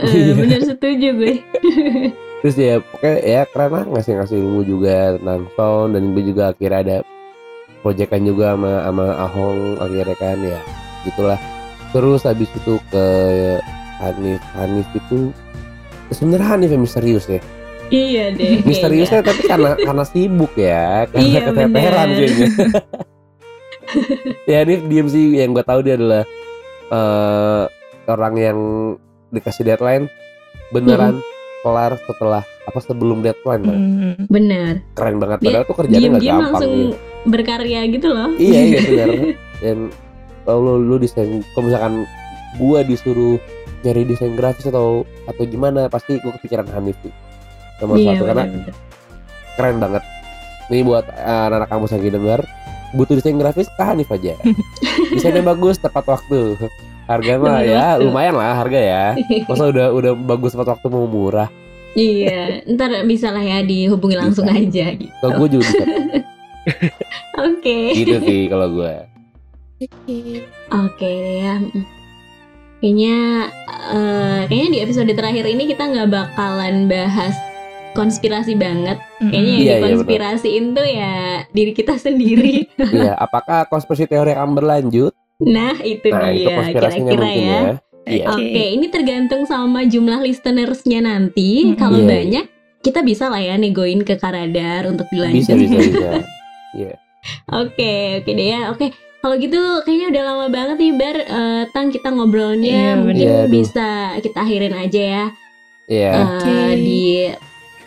Iya. 0.05 0.33
bener 0.37 0.59
setuju 0.61 1.07
gue 1.15 1.33
terus 2.41 2.57
ya 2.57 2.81
pokoknya 2.81 3.17
ya 3.21 3.41
keren 3.45 3.69
lah 3.69 3.85
ngasih 3.85 4.13
ngasih 4.17 4.37
ilmu 4.41 4.61
juga 4.65 5.15
tentang 5.17 5.45
sound 5.53 5.93
dan 5.93 6.03
gue 6.17 6.23
juga 6.25 6.43
akhirnya 6.51 6.79
ada 6.81 6.97
proyekan 7.81 8.21
juga 8.25 8.53
sama 8.53 8.71
sama 8.85 9.05
Ahong 9.29 9.61
akhirnya 9.81 10.17
kan 10.17 10.37
ya 10.41 10.59
gitulah. 11.05 11.39
Terus 11.91 12.23
habis 12.23 12.47
itu 12.55 12.79
ke 12.87 13.05
Hanif 13.99 14.41
Hanif 14.55 14.87
itu 14.95 15.33
sebenarnya 16.13 16.47
Hanif 16.55 16.69
yang 16.71 16.83
misterius 16.85 17.25
ya? 17.27 17.41
Iya 17.91 18.31
deh. 18.31 18.63
Misteriusnya 18.63 19.19
tapi 19.19 19.43
karena 19.43 19.75
karena 19.75 20.03
sibuk 20.07 20.53
ya 20.55 21.05
karena 21.11 21.27
Iya, 21.27 21.39
keteteran 21.45 22.07
kayaknya. 22.15 22.47
Ya 24.47 24.63
Hanif 24.63 24.87
diem 24.87 25.07
sih 25.11 25.35
yang 25.35 25.51
gue 25.51 25.65
tahu 25.67 25.83
dia 25.83 25.99
adalah 25.99 26.23
eh 26.91 27.63
orang 28.07 28.33
yang 28.39 28.57
dikasih 29.35 29.67
deadline 29.67 30.07
beneran 30.71 31.19
kelar 31.61 31.93
setelah 32.09 32.41
apa 32.65 32.79
sebelum 32.81 33.21
deadline. 33.25 33.63
Mm. 33.65 34.13
bener 34.29 34.73
keren 34.97 35.17
banget 35.21 35.37
Dia 35.41 35.47
padahal 35.49 35.65
tuh 35.65 35.75
kerjanya 35.77 36.07
nggak 36.13 36.23
gampang 36.25 36.41
langsung 36.53 36.73
ya. 36.73 36.97
berkarya 37.29 37.81
gitu 37.89 38.07
loh 38.09 38.29
iya 38.37 38.61
iya 38.65 38.79
benar 38.89 39.09
dan 39.61 39.77
kalau 40.41 40.59
lu, 40.61 40.73
lu 40.81 40.95
desain 40.97 41.45
kalau 41.53 41.63
misalkan 41.69 41.93
gua 42.57 42.79
disuruh 42.81 43.37
nyari 43.81 44.05
desain 44.05 44.33
grafis 44.33 44.69
atau 44.69 45.05
atau 45.29 45.43
gimana 45.45 45.89
pasti 45.89 46.17
gua 46.21 46.33
kepikiran 46.37 46.69
Hanif 46.69 46.97
sih 47.05 47.13
nomor 47.81 47.97
iya 47.97 48.13
satu 48.13 48.23
karena 48.29 48.43
bener, 48.45 48.57
bener. 48.69 48.75
keren 49.57 49.77
banget 49.81 50.03
ini 50.69 50.81
buat 50.85 51.05
eh, 51.09 51.41
anak-anak 51.49 51.69
kampus 51.69 51.89
yang 51.93 52.01
lagi 52.01 52.13
denger 52.13 52.39
butuh 52.91 53.15
desain 53.17 53.37
grafis 53.39 53.69
ke 53.69 53.83
Hanif 53.85 54.09
aja 54.09 54.33
desainnya 55.13 55.45
bagus 55.45 55.77
tepat 55.81 56.05
waktu 56.09 56.57
harga 57.17 57.33
mah 57.37 57.59
ya 57.63 57.83
waktu. 57.95 58.03
lumayan 58.07 58.35
lah 58.39 58.53
harga 58.55 58.79
ya 58.79 59.05
masa 59.49 59.63
udah 59.67 59.87
udah 59.91 60.11
bagus 60.15 60.55
tepat 60.55 60.77
waktu 60.77 60.87
mau 60.87 61.05
murah 61.07 61.49
iya 61.93 62.63
ntar 62.71 63.03
bisa 63.03 63.29
lah 63.29 63.43
ya 63.43 63.59
dihubungi 63.61 64.15
langsung 64.15 64.47
Bisa. 64.47 64.59
aja 64.59 64.85
gitu 64.95 65.13
kalau 65.19 65.33
gue 65.43 65.47
juga 65.59 65.63
bisa 65.67 65.85
oke 67.51 67.77
gitu 67.97 68.17
sih 68.23 68.41
kalau 68.47 68.67
gue 68.71 69.11
Oke. 69.81 70.45
Oke 70.69 71.09
deh 71.09 71.35
ya. 71.41 71.55
Kayaknya 72.81 73.17
eh, 73.89 74.39
kayaknya 74.45 74.69
di 74.69 74.79
episode 74.85 75.09
terakhir 75.09 75.45
ini 75.49 75.65
kita 75.69 75.89
nggak 75.89 76.09
bakalan 76.13 76.85
bahas 76.85 77.33
konspirasi 77.97 78.53
banget. 78.53 79.01
Kayaknya 79.17 79.41
yang 79.41 79.57
Iya, 79.57 79.57
iya, 79.57 79.75
dikonspirasiin 79.81 80.65
tuh 80.77 80.85
ya 80.85 81.13
diri 81.49 81.73
kita 81.73 81.97
sendiri. 81.97 82.69
Iya, 82.77 83.17
apakah 83.17 83.65
konspirasi 83.73 84.05
teori 84.05 84.37
akan 84.37 84.53
berlanjut? 84.53 85.13
Nah 85.43 85.73
itu 85.79 86.07
Nah, 86.07 86.29
dia 86.29 86.57
kira-kira 86.69 87.27
ya. 87.27 87.35
ya. 87.35 87.61
Iya. 88.01 88.25
Oke, 88.29 88.63
ini 88.73 88.85
tergantung 88.87 89.45
sama 89.45 89.83
jumlah 89.83 90.19
listenersnya 90.19 91.01
nanti. 91.01 91.63
Mm-mm. 91.63 91.77
Kalau 91.77 91.97
Iya. 91.97 92.09
banyak, 92.09 92.45
kita 92.81 92.99
bisa 93.01 93.29
lah 93.29 93.37
ya 93.37 93.55
negoin 93.55 94.01
ke 94.01 94.17
Karadar 94.17 94.85
untuk 94.85 95.05
dilanjut. 95.09 95.37
Bisa, 95.37 95.53
bisa, 95.53 95.77
bisa. 95.85 96.09
Oke, 97.53 97.93
oke 98.17 98.31
deh 98.31 98.47
ya. 98.49 98.73
Oke, 98.73 98.89
kalau 99.21 99.37
gitu 99.37 99.57
kayaknya 99.83 100.07
udah 100.09 100.23
lama 100.25 100.47
banget 100.49 100.77
nih 100.79 100.93
Bar. 100.93 101.17
Eh, 101.19 101.63
Tang 101.69 101.87
kita 101.89 102.09
ngobrolnya 102.09 102.73
Iya, 102.73 102.97
mungkin. 102.97 103.21
Iya, 103.21 103.37
aduh. 103.37 103.49
bisa 103.53 103.87
kita 104.17 104.37
akhirin 104.39 104.73
aja 104.73 105.01
ya. 105.01 105.25
Iya. 105.85 106.09
Eh, 106.09 106.25
Oke. 106.25 106.57
Di 106.75 107.03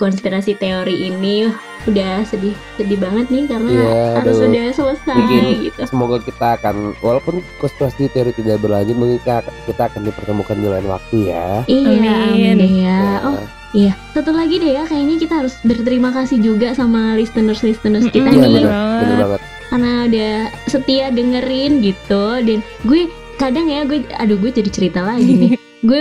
konspirasi 0.05 0.53
teori 0.55 1.09
ini 1.09 1.49
udah 1.85 2.21
sedih 2.23 2.53
sedih 2.75 2.97
banget 2.97 3.29
nih 3.29 3.45
karena 3.45 3.71
Iya, 3.71 3.93
harus 4.15 4.37
aduh. 4.37 4.49
udah 4.49 4.65
selesai 4.71 5.17
Bikin- 5.19 5.61
gitu. 5.65 5.81
Semoga 5.87 6.17
kita 6.19 6.47
akan 6.55 6.77
walaupun 7.01 7.35
konspirasi 7.57 8.09
teori 8.09 8.33
tidak 8.33 8.61
berlanjut, 8.61 8.93
mungkin 8.95 9.17
kita, 9.19 9.41
kita 9.65 9.83
akan 9.87 10.01
dipertemukan 10.03 10.57
di 10.57 10.67
lain 10.67 10.87
waktu 10.87 11.17
ya. 11.27 11.49
Iya, 11.67 12.13
Amin. 12.31 12.57
ya. 12.77 13.01
Oh, 13.23 13.35
Nah, 13.35 13.49
iya. 13.73 13.93
Satu 14.11 14.31
lagi 14.31 14.57
deh 14.57 14.73
ya, 14.73 14.85
kayaknya 14.85 15.17
kita 15.19 15.35
harus 15.37 15.57
berterima 15.61 16.09
kasih 16.11 16.39
juga 16.39 16.73
sama 16.73 17.17
listeners-listeners 17.17 18.09
kita 18.09 18.29
Mm-mm, 18.29 18.39
Iya 18.39 18.49
nih. 18.51 18.65
benar, 18.65 19.01
benar 19.03 19.29
banget. 19.29 19.43
karena 19.65 19.93
udah 20.05 20.35
setia 20.67 21.07
dengerin 21.11 21.73
gitu 21.81 22.25
dan 22.39 22.59
gue 22.83 23.01
kadang 23.35 23.67
ya 23.67 23.83
gue 23.83 24.07
aduh 24.15 24.37
gue 24.37 24.51
jadi 24.53 24.71
cerita 24.71 25.03
lagi 25.03 25.27
nih 25.27 25.53
gue 25.85 26.01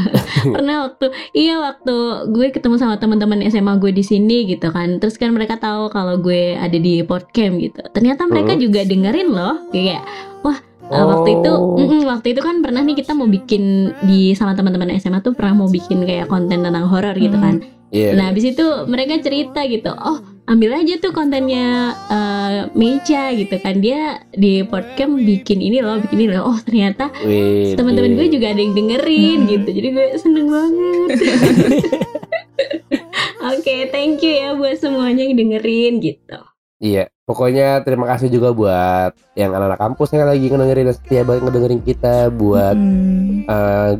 pernah 0.54 0.76
waktu 0.84 1.06
iya 1.32 1.56
waktu 1.56 1.94
gue 2.28 2.46
ketemu 2.50 2.74
sama 2.74 2.98
teman-teman 2.98 3.38
SMA 3.46 3.78
gue 3.78 3.94
di 3.94 4.02
sini 4.02 4.44
gitu 4.44 4.68
kan 4.68 4.98
terus 4.98 5.14
kan 5.14 5.30
mereka 5.30 5.56
tahu 5.56 5.88
kalau 5.88 6.18
gue 6.18 6.54
ada 6.54 6.74
di 6.74 7.00
podcast 7.02 7.54
gitu 7.54 7.80
ternyata 7.90 8.26
mereka 8.26 8.52
Hmm. 8.52 8.60
juga 8.60 8.80
dengerin 8.82 9.28
loh 9.30 9.54
kayak 9.70 10.02
Uh, 10.92 11.08
waktu 11.08 11.40
itu 11.40 11.48
Oh. 11.48 11.78
mm-mm, 11.80 12.04
waktu 12.04 12.36
itu 12.36 12.44
kan 12.44 12.60
pernah 12.60 12.84
nih 12.84 12.92
kita 12.92 13.16
mau 13.16 13.24
bikin 13.24 13.94
di 14.04 14.36
sama 14.36 14.52
teman-teman 14.52 14.92
SMA 15.00 15.24
tuh 15.24 15.32
pernah 15.32 15.64
mau 15.64 15.68
bikin 15.70 16.04
kayak 16.04 16.28
konten 16.28 16.60
tentang 16.60 16.84
horor 16.84 17.16
gitu 17.16 17.32
Hmm. 17.32 17.64
Iya. 17.92 18.16
Nah, 18.16 18.32
habis 18.32 18.44
itu 18.48 18.64
mereka 18.88 19.20
cerita 19.20 19.60
gitu, 19.68 19.92
"Oh, 19.92 20.24
ambil 20.48 20.74
aja 20.74 20.96
tuh 20.96 21.12
kontennya 21.12 21.92
eh, 22.08 22.60
Mecha 22.72 23.30
gitu 23.32 23.60
kan. 23.60 23.78
Dia 23.78 24.24
di 24.32 24.64
podcast 24.64 25.12
bikin 25.12 25.60
ini 25.60 25.78
loh, 25.78 26.00
bikin 26.00 26.18
ini 26.18 26.32
loh. 26.32 26.50
Oh, 26.50 26.58
ternyata 26.58 27.12
teman-teman 27.76 28.16
gue 28.16 28.26
wih. 28.26 28.32
juga 28.32 28.50
ada 28.50 28.58
yang 28.58 28.72
dengerin 28.72 29.38
Hmm. 29.44 29.50
gitu. 29.50 29.68
Jadi 29.70 29.88
gue 29.92 30.06
seneng 30.16 30.46
banget. 30.48 31.10
Oke, 33.52 33.90
thank 33.90 34.22
you 34.22 34.32
ya 34.32 34.48
buat 34.54 34.78
semuanya 34.78 35.22
yang 35.22 35.36
dengerin 35.36 35.92
gitu. 36.00 36.38
Iya, 36.82 37.06
pokoknya 37.22 37.82
terima 37.86 38.08
kasih 38.08 38.26
juga 38.26 38.50
buat 38.50 39.12
yang 39.34 39.52
anak-anak 39.52 39.78
kampus 39.78 40.08
yang 40.12 40.26
lagi 40.26 40.46
ngedengerin 40.46 40.86
dan 40.88 40.96
setia 40.96 41.22
banget 41.22 41.42
ngedengerin 41.46 41.80
kita 41.80 42.14
buat 42.32 42.74
Hmm. 42.74 43.46
eh, 43.46 43.92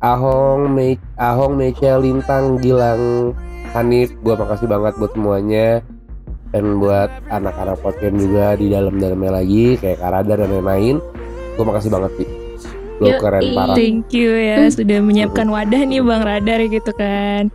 Ahong, 0.00 0.72
Me 0.72 0.96
Ahong, 1.14 1.54
Mecha, 1.54 1.96
Lintang, 1.96 2.56
Gilang, 2.58 3.36
Hanif, 3.70 4.16
gua 4.20 4.34
makasih 4.34 4.66
banget 4.66 4.96
buat 4.96 5.12
semuanya 5.12 5.84
dan 6.50 6.80
buat 6.80 7.12
anak-anak 7.28 7.78
podcast 7.78 8.16
juga 8.16 8.56
di 8.56 8.66
dalam-dalamnya 8.66 9.32
lagi 9.36 9.76
kayak 9.76 10.00
Karada 10.00 10.34
dan 10.34 10.48
lain-lain. 10.50 10.96
Gua 11.54 11.64
makasih 11.68 11.92
banget 11.92 12.12
sih. 12.16 12.28
Lo 12.98 13.08
keren 13.16 13.44
parah. 13.52 13.76
Thank 13.76 14.12
you 14.12 14.32
ya 14.32 14.56
Hmm. 14.60 14.72
sudah 14.72 14.98
menyiapkan 15.00 15.48
wadah 15.48 15.82
nih 15.84 16.00
Bang 16.00 16.20
Radar 16.20 16.60
gitu 16.60 16.92
kan. 16.92 17.48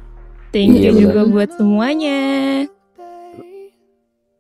Thank 0.50 0.72
Iya, 0.72 0.90
you 0.90 0.92
benar. 0.92 1.02
juga 1.02 1.22
buat 1.28 1.50
semuanya. 1.54 2.22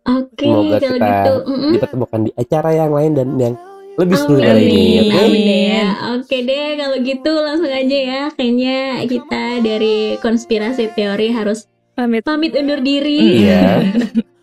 Oke, 0.06 0.46
Semoga 0.46 0.78
kalau 0.78 0.94
kita 0.94 1.10
gitu. 1.10 1.34
mm-mm. 1.50 1.72
dipertemukan 1.74 2.20
di 2.22 2.32
acara 2.38 2.70
yang 2.72 2.91
lain 2.94 3.12
dan 3.12 3.28
yang 3.41 3.54
lebih 3.96 4.16
seru 4.20 4.36
dari 4.40 4.68
ini. 4.68 5.10
Oke. 5.10 5.20
Amin 5.20 5.42
deh 5.44 5.62
ya. 5.72 5.88
Oke 6.16 6.38
deh 6.44 6.68
kalau 6.80 6.98
gitu 7.00 7.32
langsung 7.32 7.72
aja 7.72 7.98
ya. 7.98 8.22
Kayaknya 8.36 8.80
kita 9.08 9.44
dari 9.64 9.96
konspirasi 10.20 10.92
teori 10.96 11.32
harus 11.32 11.68
Pamit. 11.96 12.28
pamit 12.28 12.52
undur 12.60 12.84
diri. 12.84 13.48
Iya. 13.48 13.88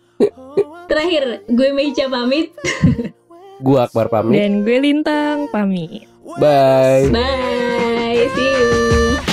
Terakhir 0.89 1.45
gue 1.49 1.69
Meja 1.73 2.09
pamit. 2.09 2.53
Gua 3.65 3.87
Akbar 3.87 4.11
pamit. 4.11 4.35
Dan 4.35 4.65
gue 4.65 4.77
Lintang 4.81 5.47
pamit. 5.53 6.03
Bye. 6.41 7.07
Bye. 7.13 8.27
See 8.33 8.49
you. 8.49 9.32